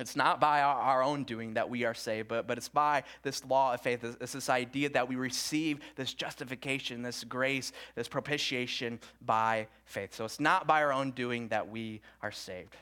It's 0.00 0.16
not 0.16 0.40
by 0.40 0.62
our, 0.62 0.76
our, 0.76 1.02
own 1.02 1.24
doing 1.24 1.54
that 1.54 1.68
we 1.68 1.84
are 1.84 1.94
saved, 1.94 2.28
but, 2.28 2.46
but 2.46 2.56
it's 2.56 2.68
by 2.68 3.02
this 3.22 3.44
law 3.44 3.74
of 3.74 3.80
faith. 3.80 4.02
It's 4.20 4.32
this 4.32 4.48
idea 4.48 4.88
that 4.90 5.08
we 5.08 5.16
receive 5.16 5.80
this 5.96 6.14
justification, 6.14 7.02
this 7.02 7.24
grace, 7.24 7.72
this 7.94 8.08
propitiation 8.08 8.98
by 9.20 9.66
faith. 9.84 10.14
So 10.14 10.24
it's 10.24 10.40
not 10.40 10.66
by 10.66 10.82
our 10.82 10.92
own 10.92 11.10
doing 11.10 11.48
that 11.48 11.68
we 11.68 12.00
are 12.22 12.32
saved. 12.32 12.76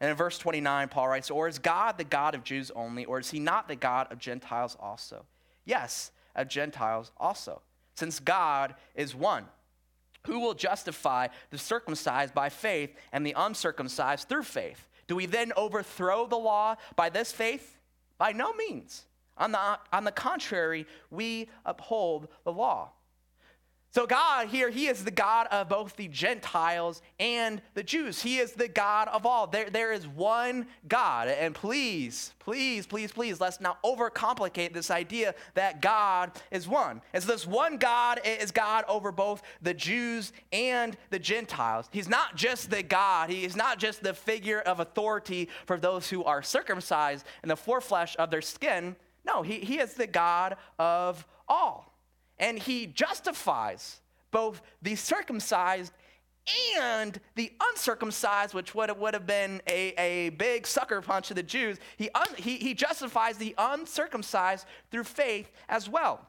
And 0.00 0.10
in 0.10 0.16
verse 0.16 0.38
29, 0.38 0.88
Paul 0.88 1.08
writes, 1.08 1.30
Or 1.30 1.48
is 1.48 1.58
God 1.58 1.98
the 1.98 2.04
God 2.04 2.34
of 2.34 2.44
Jews 2.44 2.70
only, 2.74 3.04
or 3.04 3.18
is 3.18 3.30
he 3.30 3.38
not 3.38 3.68
the 3.68 3.76
God 3.76 4.10
of 4.10 4.18
Gentiles 4.18 4.76
also? 4.80 5.24
Yes, 5.64 6.10
of 6.34 6.48
Gentiles 6.48 7.12
also, 7.18 7.62
since 7.94 8.20
God 8.20 8.74
is 8.94 9.14
one. 9.14 9.46
Who 10.26 10.40
will 10.40 10.54
justify 10.54 11.28
the 11.50 11.58
circumcised 11.58 12.34
by 12.34 12.48
faith 12.48 12.94
and 13.12 13.26
the 13.26 13.34
uncircumcised 13.36 14.28
through 14.28 14.44
faith? 14.44 14.88
Do 15.06 15.16
we 15.16 15.26
then 15.26 15.52
overthrow 15.56 16.26
the 16.26 16.36
law 16.36 16.76
by 16.96 17.08
this 17.10 17.32
faith? 17.32 17.78
By 18.18 18.32
no 18.32 18.52
means. 18.54 19.04
On 19.36 19.52
the, 19.52 19.78
on 19.92 20.04
the 20.04 20.12
contrary, 20.12 20.86
we 21.10 21.48
uphold 21.64 22.28
the 22.44 22.52
law. 22.52 22.90
So, 23.94 24.08
God 24.08 24.48
here, 24.48 24.70
He 24.70 24.88
is 24.88 25.04
the 25.04 25.12
God 25.12 25.46
of 25.52 25.68
both 25.68 25.94
the 25.94 26.08
Gentiles 26.08 27.00
and 27.20 27.62
the 27.74 27.84
Jews. 27.84 28.20
He 28.20 28.38
is 28.38 28.50
the 28.50 28.66
God 28.66 29.06
of 29.06 29.24
all. 29.24 29.46
There, 29.46 29.70
there 29.70 29.92
is 29.92 30.04
one 30.04 30.66
God. 30.88 31.28
And 31.28 31.54
please, 31.54 32.32
please, 32.40 32.88
please, 32.88 33.12
please, 33.12 33.40
let's 33.40 33.60
not 33.60 33.80
overcomplicate 33.84 34.72
this 34.72 34.90
idea 34.90 35.36
that 35.54 35.80
God 35.80 36.32
is 36.50 36.66
one. 36.66 37.02
As 37.12 37.24
this 37.24 37.46
one 37.46 37.76
God 37.76 38.20
is 38.24 38.50
God 38.50 38.84
over 38.88 39.12
both 39.12 39.44
the 39.62 39.74
Jews 39.74 40.32
and 40.50 40.96
the 41.10 41.20
Gentiles. 41.20 41.88
He's 41.92 42.08
not 42.08 42.34
just 42.34 42.70
the 42.70 42.82
God, 42.82 43.30
He 43.30 43.44
is 43.44 43.54
not 43.54 43.78
just 43.78 44.02
the 44.02 44.12
figure 44.12 44.58
of 44.62 44.80
authority 44.80 45.48
for 45.66 45.78
those 45.78 46.10
who 46.10 46.24
are 46.24 46.42
circumcised 46.42 47.24
in 47.44 47.48
the 47.48 47.54
foreflesh 47.54 48.16
of 48.16 48.32
their 48.32 48.42
skin. 48.42 48.96
No, 49.24 49.42
He, 49.42 49.60
he 49.60 49.78
is 49.78 49.94
the 49.94 50.08
God 50.08 50.56
of 50.80 51.24
all 51.46 51.93
and 52.38 52.58
he 52.58 52.86
justifies 52.86 54.00
both 54.30 54.62
the 54.82 54.96
circumcised 54.96 55.92
and 56.78 57.18
the 57.36 57.52
uncircumcised, 57.70 58.52
which 58.52 58.74
would 58.74 58.90
have, 58.90 58.98
would 58.98 59.14
have 59.14 59.26
been 59.26 59.62
a, 59.66 59.94
a 59.98 60.28
big 60.30 60.66
sucker 60.66 61.00
punch 61.00 61.28
to 61.28 61.34
the 61.34 61.42
Jews. 61.42 61.78
He, 61.96 62.10
un, 62.10 62.26
he, 62.36 62.56
he 62.56 62.74
justifies 62.74 63.38
the 63.38 63.54
uncircumcised 63.56 64.66
through 64.90 65.04
faith 65.04 65.50
as 65.68 65.88
well. 65.88 66.26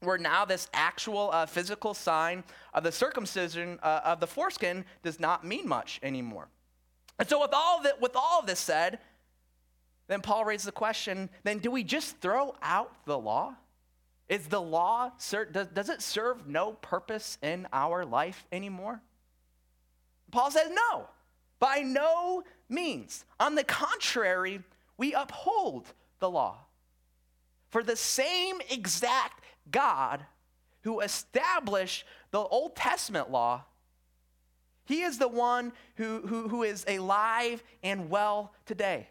Where 0.00 0.18
now 0.18 0.44
this 0.44 0.68
actual 0.72 1.30
uh, 1.32 1.46
physical 1.46 1.94
sign 1.94 2.44
of 2.74 2.82
the 2.82 2.90
circumcision 2.90 3.78
uh, 3.82 4.00
of 4.04 4.20
the 4.20 4.26
foreskin 4.26 4.84
does 5.02 5.20
not 5.20 5.44
mean 5.44 5.68
much 5.68 6.00
anymore. 6.02 6.48
And 7.18 7.28
so, 7.28 7.40
with 7.40 7.52
all, 7.52 7.82
that, 7.82 8.00
with 8.00 8.16
all 8.16 8.40
of 8.40 8.46
this 8.46 8.58
said, 8.58 8.98
then 10.08 10.20
Paul 10.20 10.44
raises 10.44 10.66
the 10.66 10.72
question 10.72 11.30
then 11.44 11.58
do 11.58 11.70
we 11.70 11.84
just 11.84 12.18
throw 12.18 12.54
out 12.62 12.92
the 13.04 13.18
law? 13.18 13.54
Is 14.32 14.46
the 14.46 14.62
law, 14.62 15.10
does 15.52 15.90
it 15.90 16.00
serve 16.00 16.48
no 16.48 16.72
purpose 16.72 17.36
in 17.42 17.68
our 17.70 18.06
life 18.06 18.46
anymore? 18.50 19.02
Paul 20.30 20.50
says 20.50 20.70
no, 20.72 21.06
by 21.60 21.80
no 21.80 22.42
means. 22.66 23.26
On 23.38 23.54
the 23.54 23.62
contrary, 23.62 24.62
we 24.96 25.12
uphold 25.12 25.92
the 26.18 26.30
law. 26.30 26.60
For 27.68 27.82
the 27.82 27.94
same 27.94 28.62
exact 28.70 29.44
God 29.70 30.24
who 30.80 31.00
established 31.00 32.06
the 32.30 32.40
Old 32.40 32.74
Testament 32.74 33.30
law, 33.30 33.64
he 34.86 35.02
is 35.02 35.18
the 35.18 35.28
one 35.28 35.74
who, 35.96 36.26
who, 36.26 36.48
who 36.48 36.62
is 36.62 36.86
alive 36.88 37.62
and 37.82 38.08
well 38.08 38.54
today. 38.64 39.10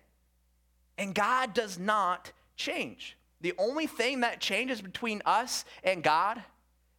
And 0.98 1.14
God 1.14 1.54
does 1.54 1.78
not 1.78 2.32
change. 2.56 3.18
The 3.42 3.54
only 3.58 3.88
thing 3.88 4.22
that 4.22 4.40
changes 4.40 4.82
between 4.82 5.22
us 5.26 5.66
and 5.84 6.04
God 6.04 6.42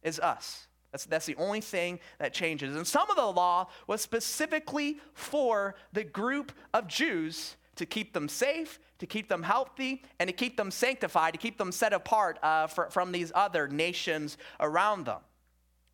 is 0.01 0.19
us. 0.19 0.67
That's, 0.91 1.05
that's 1.05 1.25
the 1.25 1.35
only 1.37 1.61
thing 1.61 1.99
that 2.19 2.33
changes. 2.33 2.75
And 2.75 2.85
some 2.85 3.09
of 3.09 3.15
the 3.15 3.25
law 3.25 3.67
was 3.87 4.01
specifically 4.01 4.99
for 5.13 5.75
the 5.91 6.03
group 6.03 6.51
of 6.73 6.87
Jews 6.87 7.55
to 7.77 7.85
keep 7.85 8.13
them 8.13 8.29
safe, 8.29 8.79
to 8.99 9.07
keep 9.07 9.27
them 9.27 9.41
healthy, 9.41 10.03
and 10.19 10.27
to 10.27 10.33
keep 10.33 10.55
them 10.55 10.69
sanctified, 10.69 11.33
to 11.33 11.39
keep 11.39 11.57
them 11.57 11.71
set 11.71 11.93
apart 11.93 12.37
uh, 12.43 12.67
for, 12.67 12.89
from 12.91 13.11
these 13.11 13.31
other 13.33 13.67
nations 13.67 14.37
around 14.59 15.05
them. 15.05 15.21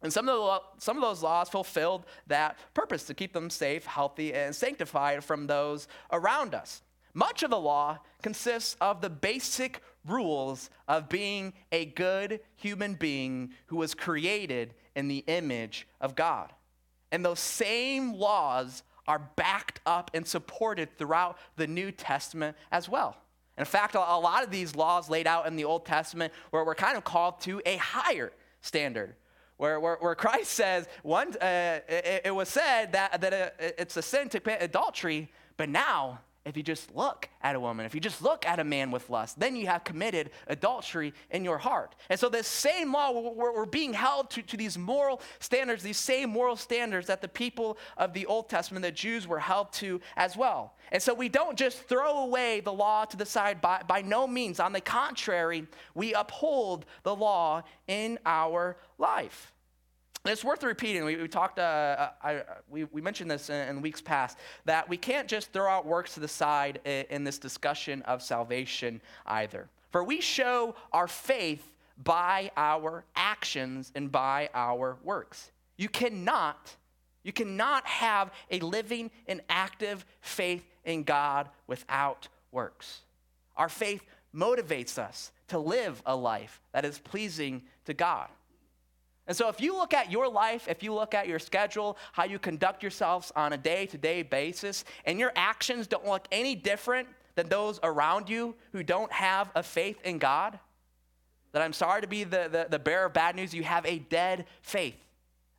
And 0.02 0.12
some 0.12 0.28
of, 0.28 0.36
the, 0.36 0.82
some 0.82 0.98
of 0.98 1.02
those 1.02 1.24
laws 1.24 1.50
fulfilled 1.50 2.06
that 2.28 2.58
purpose 2.74 3.04
to 3.06 3.14
keep 3.14 3.34
them 3.34 3.50
safe, 3.50 3.86
healthy, 3.86 4.34
and 4.34 4.56
sanctified 4.56 5.24
from 5.24 5.48
those 5.48 5.88
around 6.12 6.54
us. 6.54 6.82
Much 7.14 7.44
of 7.44 7.50
the 7.50 7.60
law 7.60 8.00
consists 8.22 8.76
of 8.80 9.02
the 9.02 9.10
basic 9.10 9.82
rules 10.10 10.70
of 10.88 11.10
being 11.10 11.54
a 11.72 11.86
good 11.86 12.40
human 12.56 12.96
being 12.96 13.52
who 13.68 13.78
was 13.78 13.94
created 13.94 14.74
in 14.96 15.08
the 15.08 15.24
image 15.28 15.88
of 16.02 16.16
God. 16.16 16.52
And 17.12 17.24
those 17.24 17.40
same 17.40 18.14
laws 18.14 18.84
are 19.08 19.20
backed 19.36 19.80
up 19.86 20.12
and 20.14 20.28
supported 20.28 20.98
throughout 20.98 21.38
the 21.56 21.68
New 21.68 21.92
Testament 21.92 22.56
as 22.72 22.88
well. 22.88 23.18
In 23.58 23.66
fact, 23.66 23.96
a 23.96 24.00
lot 24.00 24.44
of 24.44 24.52
these 24.52 24.76
laws 24.76 25.10
laid 25.10 25.28
out 25.28 25.46
in 25.46 25.56
the 25.56 25.66
Old 25.66 25.86
Testament 25.86 26.32
were, 26.52 26.64
were 26.64 26.76
kind 26.76 26.96
of 26.96 27.04
called 27.04 27.42
to 27.42 27.62
a 27.66 27.76
higher 27.78 28.32
standard. 28.62 29.16
Where, 29.58 29.80
where, 29.80 29.98
where 30.00 30.16
Christ 30.16 30.52
says, 30.52 30.88
one, 31.04 31.36
uh, 31.42 31.80
it, 31.90 32.22
it, 32.26 32.36
was 32.36 32.48
said 32.48 32.94
that, 32.94 33.20
that 33.20 33.34
uh, 33.34 33.50
it's 33.78 33.98
a 33.98 34.02
sin 34.02 34.30
to 34.30 34.40
commit 34.40 34.62
adultery, 34.62 35.30
but 35.58 35.68
now 35.68 36.22
if 36.50 36.58
you 36.58 36.64
just 36.64 36.96
look 36.96 37.30
at 37.42 37.56
a 37.56 37.60
woman, 37.60 37.86
if 37.86 37.96
you 37.96 38.02
just 38.02 38.22
look 38.22 38.46
at 38.46 38.60
a 38.60 38.64
man 38.64 38.92
with 38.92 39.10
lust, 39.10 39.40
then 39.40 39.56
you 39.56 39.68
have 39.68 39.84
committed 39.84 40.32
adultery 40.48 41.14
in 41.32 41.44
your 41.44 41.58
heart. 41.58 41.96
And 42.10 42.20
so, 42.20 42.28
this 42.28 42.48
same 42.48 42.92
law, 42.92 43.12
we're, 43.12 43.54
we're 43.54 43.66
being 43.66 43.94
held 43.94 44.30
to, 44.32 44.42
to 44.42 44.58
these 44.58 44.78
moral 44.78 45.22
standards, 45.40 45.84
these 45.84 45.98
same 45.98 46.30
moral 46.30 46.56
standards 46.56 47.08
that 47.08 47.22
the 47.22 47.28
people 47.28 47.78
of 47.98 48.14
the 48.14 48.26
Old 48.26 48.50
Testament, 48.50 48.84
the 48.84 48.92
Jews, 48.92 49.28
were 49.28 49.40
held 49.40 49.72
to 49.74 50.02
as 50.18 50.36
well. 50.36 50.74
And 50.92 51.02
so, 51.02 51.14
we 51.14 51.30
don't 51.30 51.58
just 51.58 51.84
throw 51.84 52.24
away 52.24 52.60
the 52.60 52.74
law 52.74 53.06
to 53.06 53.16
the 53.16 53.26
side 53.26 53.62
by, 53.62 53.82
by 53.88 54.02
no 54.02 54.28
means. 54.28 54.60
On 54.60 54.74
the 54.74 54.82
contrary, 54.82 55.68
we 55.94 56.14
uphold 56.14 56.86
the 57.04 57.16
law 57.16 57.64
in 57.88 58.20
our 58.26 58.78
life. 58.98 59.54
It's 60.26 60.44
worth 60.44 60.64
repeating. 60.64 61.06
We, 61.06 61.16
we 61.16 61.28
talked, 61.28 61.60
uh, 61.60 62.10
I, 62.22 62.44
we, 62.70 62.84
we 62.86 63.02
mentioned 63.02 63.32
this 63.32 63.50
in, 63.50 63.70
in, 63.70 63.82
weeks 63.82 64.02
past, 64.02 64.38
that 64.66 64.88
we 64.90 64.98
can't 64.98 65.28
just 65.28 65.52
throw 65.54 65.70
out 65.70 65.86
works 65.86 66.14
to 66.16 66.20
the 66.20 66.28
side 66.28 66.82
in, 66.84 67.06
in 67.10 67.24
this 67.24 67.38
discussion 67.38 68.02
of 68.04 68.22
salvation 68.22 69.02
either. 69.26 69.70
For 69.92 70.04
we 70.04 70.20
show 70.22 70.76
our 70.92 71.08
faith 71.08 71.72
by 72.04 72.52
our 72.58 73.06
actions 73.16 73.92
and 73.96 74.12
by 74.12 74.50
our 74.54 74.98
works. 75.04 75.52
You 75.78 75.90
cannot, 75.90 76.76
you 77.24 77.32
cannot 77.32 77.86
have 77.86 78.32
a 78.52 78.60
living 78.60 79.12
and 79.28 79.42
active 79.50 80.06
faith 80.22 80.66
in 80.84 81.04
God 81.04 81.50
without 81.68 82.28
works. 82.52 83.02
Our 83.56 83.70
faith 83.70 84.04
motivates 84.36 84.98
us 84.98 85.32
to 85.48 85.60
live 85.60 86.02
a 86.06 86.16
life 86.16 86.62
that 86.74 86.86
is 86.86 87.00
pleasing 87.00 87.64
to 87.86 87.94
God. 87.94 88.28
And 89.30 89.38
so, 89.38 89.48
if 89.48 89.62
you 89.62 89.78
look 89.78 89.94
at 89.94 90.12
your 90.12 90.28
life, 90.28 90.68
if 90.68 90.82
you 90.82 90.92
look 90.92 91.14
at 91.14 91.28
your 91.28 91.38
schedule, 91.38 92.00
how 92.14 92.24
you 92.24 92.40
conduct 92.40 92.82
yourselves 92.82 93.32
on 93.36 93.54
a 93.54 93.58
day 93.58 93.86
to 93.86 93.98
day 93.98 94.24
basis, 94.24 94.84
and 95.06 95.20
your 95.20 95.32
actions 95.36 95.86
don't 95.86 96.08
look 96.08 96.28
any 96.32 96.56
different 96.56 97.08
than 97.36 97.48
those 97.48 97.80
around 97.84 98.28
you 98.28 98.56
who 98.72 98.82
don't 98.82 99.12
have 99.12 99.52
a 99.54 99.62
faith 99.62 100.02
in 100.04 100.18
God, 100.18 100.58
then 101.52 101.62
I'm 101.62 101.74
sorry 101.74 102.02
to 102.02 102.08
be 102.08 102.24
the, 102.24 102.50
the, 102.52 102.68
the 102.72 102.80
bearer 102.80 103.06
of 103.06 103.14
bad 103.14 103.36
news. 103.36 103.54
You 103.54 103.62
have 103.62 103.86
a 103.86 104.00
dead 104.00 104.46
faith, 104.64 104.98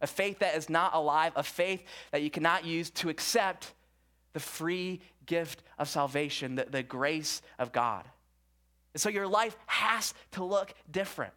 a 0.00 0.08
faith 0.08 0.40
that 0.40 0.56
is 0.56 0.68
not 0.68 0.92
alive, 0.92 1.32
a 1.36 1.44
faith 1.44 1.84
that 2.10 2.22
you 2.22 2.30
cannot 2.30 2.64
use 2.64 2.90
to 2.90 3.08
accept 3.08 3.72
the 4.32 4.40
free 4.40 5.00
gift 5.26 5.62
of 5.78 5.88
salvation, 5.88 6.56
the, 6.56 6.66
the 6.68 6.82
grace 6.82 7.40
of 7.56 7.70
God. 7.70 8.04
And 8.94 9.00
so, 9.00 9.10
your 9.10 9.28
life 9.28 9.56
has 9.66 10.12
to 10.32 10.42
look 10.42 10.74
different. 10.90 11.34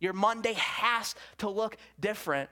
Your 0.00 0.12
Monday 0.12 0.54
has 0.54 1.14
to 1.38 1.48
look 1.48 1.76
different 1.98 2.50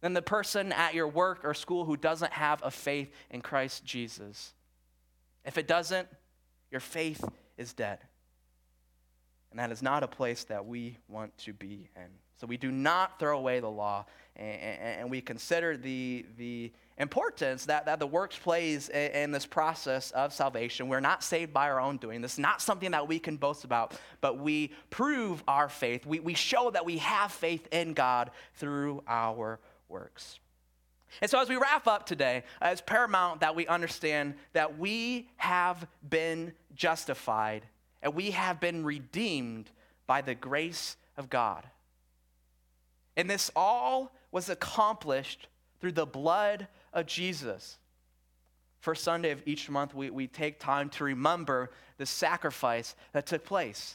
than 0.00 0.12
the 0.12 0.22
person 0.22 0.72
at 0.72 0.94
your 0.94 1.08
work 1.08 1.44
or 1.44 1.54
school 1.54 1.84
who 1.84 1.96
doesn't 1.96 2.32
have 2.32 2.60
a 2.62 2.70
faith 2.70 3.10
in 3.30 3.40
Christ 3.40 3.84
Jesus. 3.84 4.52
If 5.44 5.58
it 5.58 5.66
doesn't, 5.66 6.08
your 6.70 6.80
faith 6.80 7.24
is 7.56 7.72
dead. 7.72 7.98
And 9.54 9.60
that 9.60 9.70
is 9.70 9.82
not 9.82 10.02
a 10.02 10.08
place 10.08 10.42
that 10.44 10.66
we 10.66 10.98
want 11.08 11.38
to 11.38 11.52
be 11.52 11.88
in. 11.94 12.08
So 12.40 12.46
we 12.48 12.56
do 12.56 12.72
not 12.72 13.20
throw 13.20 13.38
away 13.38 13.60
the 13.60 13.70
law, 13.70 14.04
and, 14.34 14.60
and 14.80 15.10
we 15.12 15.20
consider 15.20 15.76
the, 15.76 16.26
the 16.36 16.72
importance 16.98 17.64
that, 17.66 17.86
that 17.86 18.00
the 18.00 18.06
works 18.08 18.36
plays 18.36 18.88
in, 18.88 19.12
in, 19.12 19.30
this 19.30 19.46
process 19.46 20.10
of 20.10 20.32
salvation. 20.32 20.88
We're 20.88 20.98
not 20.98 21.22
saved 21.22 21.52
by 21.52 21.70
our 21.70 21.80
own 21.80 21.98
doing. 21.98 22.20
This 22.20 22.32
is 22.32 22.38
not 22.40 22.62
something 22.62 22.90
that 22.90 23.06
we 23.06 23.20
can 23.20 23.36
boast 23.36 23.62
about, 23.62 23.94
but 24.20 24.40
we 24.40 24.72
prove 24.90 25.44
our 25.46 25.68
faith. 25.68 26.04
We, 26.04 26.18
we 26.18 26.34
show 26.34 26.72
that 26.72 26.84
we 26.84 26.98
have 26.98 27.30
faith 27.30 27.68
in 27.70 27.92
God 27.92 28.32
through 28.54 29.04
our 29.06 29.60
works. 29.88 30.40
And 31.22 31.30
so, 31.30 31.38
as 31.38 31.48
we 31.48 31.54
wrap 31.54 31.86
up 31.86 32.06
today, 32.06 32.42
uh, 32.60 32.70
it's 32.72 32.80
paramount 32.80 33.38
that 33.38 33.54
we 33.54 33.68
understand 33.68 34.34
that 34.52 34.80
we 34.80 35.28
have 35.36 35.86
been 36.10 36.52
justified 36.74 37.64
and 38.04 38.14
we 38.14 38.32
have 38.32 38.60
been 38.60 38.84
redeemed 38.84 39.70
by 40.06 40.20
the 40.20 40.34
grace 40.34 40.96
of 41.16 41.30
God. 41.30 41.64
And 43.16 43.28
this 43.28 43.50
all 43.56 44.12
was 44.30 44.50
accomplished 44.50 45.48
through 45.80 45.92
the 45.92 46.06
blood 46.06 46.68
of 46.92 47.06
Jesus. 47.06 47.78
First 48.80 49.02
Sunday 49.02 49.30
of 49.30 49.42
each 49.46 49.70
month, 49.70 49.94
we, 49.94 50.10
we 50.10 50.26
take 50.26 50.60
time 50.60 50.90
to 50.90 51.04
remember 51.04 51.70
the 51.96 52.04
sacrifice 52.04 52.94
that 53.12 53.24
took 53.24 53.44
place. 53.44 53.94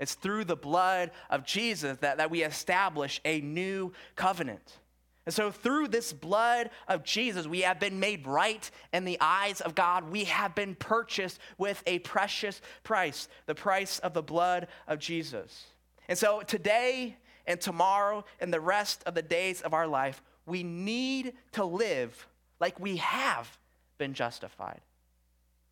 It's 0.00 0.14
through 0.14 0.46
the 0.46 0.56
blood 0.56 1.12
of 1.30 1.46
Jesus 1.46 1.98
that, 1.98 2.16
that 2.16 2.32
we 2.32 2.42
establish 2.42 3.20
a 3.24 3.40
new 3.40 3.92
covenant. 4.16 4.78
And 5.26 5.34
so, 5.34 5.50
through 5.50 5.88
this 5.88 6.12
blood 6.12 6.68
of 6.86 7.02
Jesus, 7.02 7.46
we 7.46 7.62
have 7.62 7.80
been 7.80 7.98
made 7.98 8.26
right 8.26 8.70
in 8.92 9.04
the 9.04 9.18
eyes 9.20 9.62
of 9.62 9.74
God. 9.74 10.10
We 10.10 10.24
have 10.24 10.54
been 10.54 10.74
purchased 10.74 11.38
with 11.56 11.82
a 11.86 12.00
precious 12.00 12.60
price, 12.82 13.28
the 13.46 13.54
price 13.54 13.98
of 14.00 14.12
the 14.12 14.22
blood 14.22 14.68
of 14.86 14.98
Jesus. 14.98 15.66
And 16.08 16.18
so, 16.18 16.42
today 16.42 17.16
and 17.46 17.58
tomorrow 17.58 18.24
and 18.38 18.52
the 18.52 18.60
rest 18.60 19.02
of 19.06 19.14
the 19.14 19.22
days 19.22 19.62
of 19.62 19.72
our 19.72 19.86
life, 19.86 20.22
we 20.44 20.62
need 20.62 21.32
to 21.52 21.64
live 21.64 22.28
like 22.60 22.78
we 22.78 22.98
have 22.98 23.58
been 23.96 24.12
justified. 24.12 24.80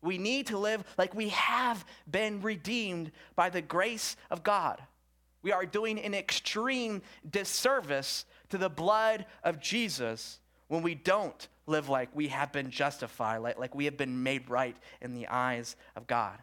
We 0.01 0.17
need 0.17 0.47
to 0.47 0.57
live 0.57 0.83
like 0.97 1.13
we 1.13 1.29
have 1.29 1.85
been 2.09 2.41
redeemed 2.41 3.11
by 3.35 3.49
the 3.49 3.61
grace 3.61 4.17
of 4.31 4.43
God. 4.43 4.81
We 5.43 5.51
are 5.51 5.65
doing 5.65 5.99
an 5.99 6.13
extreme 6.13 7.01
disservice 7.29 8.25
to 8.53 8.59
the 8.59 8.69
blood 8.69 9.25
of 9.43 9.59
Jesus 9.59 10.39
when 10.67 10.83
we 10.83 10.93
don't 10.93 11.47
live 11.65 11.89
like 11.89 12.15
we 12.15 12.27
have 12.27 12.51
been 12.51 12.69
justified, 12.69 13.37
like, 13.39 13.57
like 13.57 13.73
we 13.73 13.85
have 13.85 13.97
been 13.97 14.21
made 14.21 14.47
right 14.47 14.77
in 15.01 15.15
the 15.15 15.27
eyes 15.27 15.75
of 15.95 16.05
God. 16.05 16.37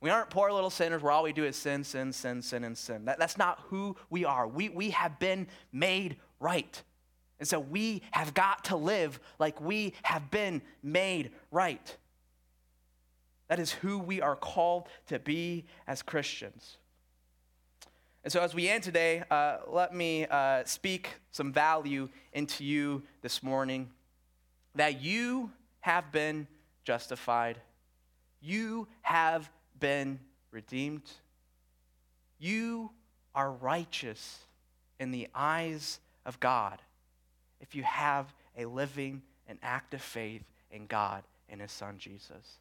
We 0.00 0.10
aren't 0.10 0.30
poor 0.30 0.52
little 0.52 0.70
sinners 0.70 1.02
where 1.02 1.10
all 1.10 1.24
we 1.24 1.32
do 1.32 1.42
is 1.42 1.56
sin, 1.56 1.82
sin, 1.82 2.12
sin, 2.12 2.40
sin, 2.40 2.62
and 2.62 2.78
sin. 2.78 3.06
That, 3.06 3.18
that's 3.18 3.36
not 3.36 3.64
who 3.66 3.96
we 4.10 4.24
are. 4.24 4.46
We, 4.46 4.68
we 4.68 4.90
have 4.90 5.18
been 5.18 5.48
made 5.72 6.18
right. 6.38 6.80
And 7.40 7.48
so 7.48 7.58
we 7.58 8.02
have 8.12 8.32
got 8.32 8.66
to 8.66 8.76
live 8.76 9.18
like 9.40 9.60
we 9.60 9.94
have 10.04 10.30
been 10.30 10.62
made 10.84 11.32
right. 11.50 11.96
That 13.48 13.58
is 13.58 13.72
who 13.72 13.98
we 13.98 14.20
are 14.20 14.36
called 14.36 14.86
to 15.08 15.18
be 15.18 15.64
as 15.88 16.00
Christians. 16.00 16.76
And 18.28 18.32
so, 18.34 18.42
as 18.42 18.54
we 18.54 18.68
end 18.68 18.82
today, 18.82 19.22
uh, 19.30 19.56
let 19.68 19.94
me 19.94 20.26
uh, 20.26 20.62
speak 20.66 21.14
some 21.30 21.50
value 21.50 22.10
into 22.34 22.62
you 22.62 23.02
this 23.22 23.42
morning. 23.42 23.88
That 24.74 25.00
you 25.00 25.50
have 25.80 26.12
been 26.12 26.46
justified, 26.84 27.58
you 28.42 28.86
have 29.00 29.48
been 29.80 30.20
redeemed, 30.50 31.10
you 32.38 32.90
are 33.34 33.50
righteous 33.50 34.40
in 35.00 35.10
the 35.10 35.28
eyes 35.34 35.98
of 36.26 36.38
God 36.38 36.82
if 37.62 37.74
you 37.74 37.82
have 37.82 38.34
a 38.58 38.66
living 38.66 39.22
and 39.46 39.58
active 39.62 40.02
faith 40.02 40.44
in 40.70 40.84
God 40.84 41.22
and 41.48 41.62
His 41.62 41.72
Son 41.72 41.94
Jesus. 41.96 42.58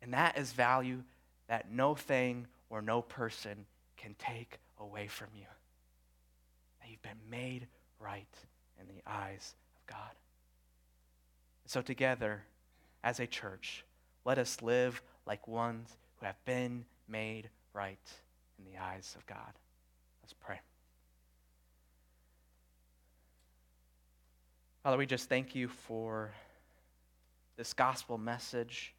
And 0.00 0.14
that 0.14 0.38
is 0.38 0.52
value 0.52 1.02
that 1.48 1.72
no 1.72 1.96
thing 1.96 2.46
or 2.72 2.80
no 2.80 3.02
person 3.02 3.66
can 3.98 4.16
take 4.18 4.58
away 4.80 5.06
from 5.06 5.28
you. 5.36 5.44
That 6.80 6.90
you've 6.90 7.02
been 7.02 7.20
made 7.30 7.66
right 8.00 8.34
in 8.80 8.86
the 8.88 9.02
eyes 9.06 9.54
of 9.76 9.86
God. 9.86 10.14
So, 11.66 11.82
together, 11.82 12.44
as 13.04 13.20
a 13.20 13.26
church, 13.26 13.84
let 14.24 14.38
us 14.38 14.62
live 14.62 15.02
like 15.26 15.46
ones 15.46 15.98
who 16.18 16.26
have 16.26 16.42
been 16.46 16.86
made 17.06 17.50
right 17.74 18.10
in 18.58 18.64
the 18.64 18.82
eyes 18.82 19.14
of 19.18 19.26
God. 19.26 19.52
Let's 20.22 20.32
pray. 20.32 20.60
Father, 24.82 24.96
we 24.96 25.04
just 25.04 25.28
thank 25.28 25.54
you 25.54 25.68
for 25.68 26.32
this 27.56 27.74
gospel 27.74 28.16
message, 28.16 28.94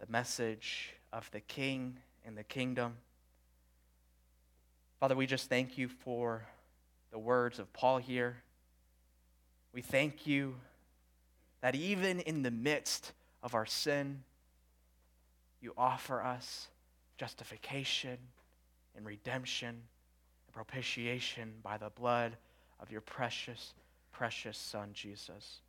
the 0.00 0.10
message 0.10 0.94
of 1.12 1.30
the 1.30 1.40
King 1.40 1.96
and 2.24 2.36
the 2.36 2.44
kingdom. 2.44 2.96
Father, 5.00 5.16
we 5.16 5.26
just 5.26 5.48
thank 5.48 5.76
you 5.76 5.88
for 5.88 6.46
the 7.10 7.18
words 7.18 7.58
of 7.58 7.72
Paul 7.72 7.98
here. 7.98 8.36
We 9.72 9.82
thank 9.82 10.26
you 10.26 10.54
that 11.60 11.74
even 11.74 12.20
in 12.20 12.42
the 12.42 12.50
midst 12.50 13.12
of 13.42 13.54
our 13.54 13.66
sin, 13.66 14.22
you 15.60 15.72
offer 15.76 16.22
us 16.22 16.68
justification 17.16 18.18
and 18.96 19.06
redemption 19.06 19.68
and 19.68 20.54
propitiation 20.54 21.54
by 21.62 21.78
the 21.78 21.90
blood 21.90 22.36
of 22.80 22.90
your 22.90 23.00
precious 23.00 23.74
precious 24.12 24.58
Son, 24.58 24.90
Jesus. 24.92 25.60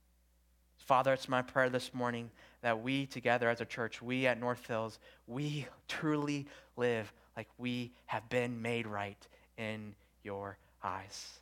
Father, 0.78 1.14
it's 1.14 1.30
my 1.30 1.42
prayer 1.42 1.70
this 1.70 1.94
morning 1.94 2.30
that 2.62 2.82
we 2.82 3.06
together 3.06 3.50
as 3.50 3.62
a 3.62 3.66
church, 3.66 4.02
we 4.02 4.28
at 4.28 4.40
North 4.40 4.68
Hills, 4.68 5.00
we 5.28 5.68
truly 5.88 6.48
live 6.78 7.12
like 7.36 7.48
we 7.58 7.92
have 8.06 8.28
been 8.30 8.62
made 8.62 8.88
right 8.88 9.28
in 9.58 9.96
your 10.24 10.58
eyes. 10.84 11.40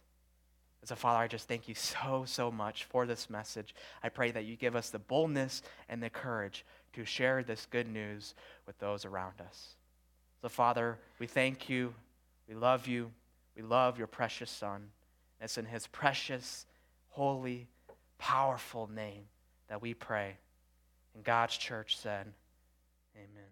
And 0.81 0.87
So, 0.87 0.95
Father, 0.95 1.19
I 1.19 1.27
just 1.27 1.47
thank 1.47 1.67
you 1.67 1.75
so, 1.75 2.23
so 2.25 2.51
much 2.51 2.85
for 2.85 3.05
this 3.05 3.29
message. 3.29 3.75
I 4.03 4.09
pray 4.09 4.31
that 4.31 4.45
you 4.45 4.55
give 4.55 4.75
us 4.75 4.89
the 4.89 4.99
boldness 4.99 5.61
and 5.89 6.01
the 6.01 6.09
courage 6.09 6.65
to 6.93 7.05
share 7.05 7.43
this 7.43 7.67
good 7.69 7.87
news 7.87 8.33
with 8.65 8.77
those 8.79 9.05
around 9.05 9.41
us. 9.41 9.75
So, 10.41 10.49
Father, 10.49 10.97
we 11.19 11.27
thank 11.27 11.69
you. 11.69 11.93
We 12.47 12.55
love 12.55 12.87
you. 12.87 13.11
We 13.55 13.61
love 13.61 13.97
your 13.97 14.07
precious 14.07 14.49
Son. 14.49 14.89
It's 15.39 15.57
in 15.57 15.65
his 15.65 15.87
precious 15.87 16.65
holy, 17.09 17.67
powerful 18.21 18.87
name 18.87 19.23
that 19.67 19.81
we 19.81 19.93
pray. 19.95 20.37
And 21.15 21.23
God's 21.23 21.57
church 21.57 21.97
said, 21.97 22.31
Amen. 23.17 23.50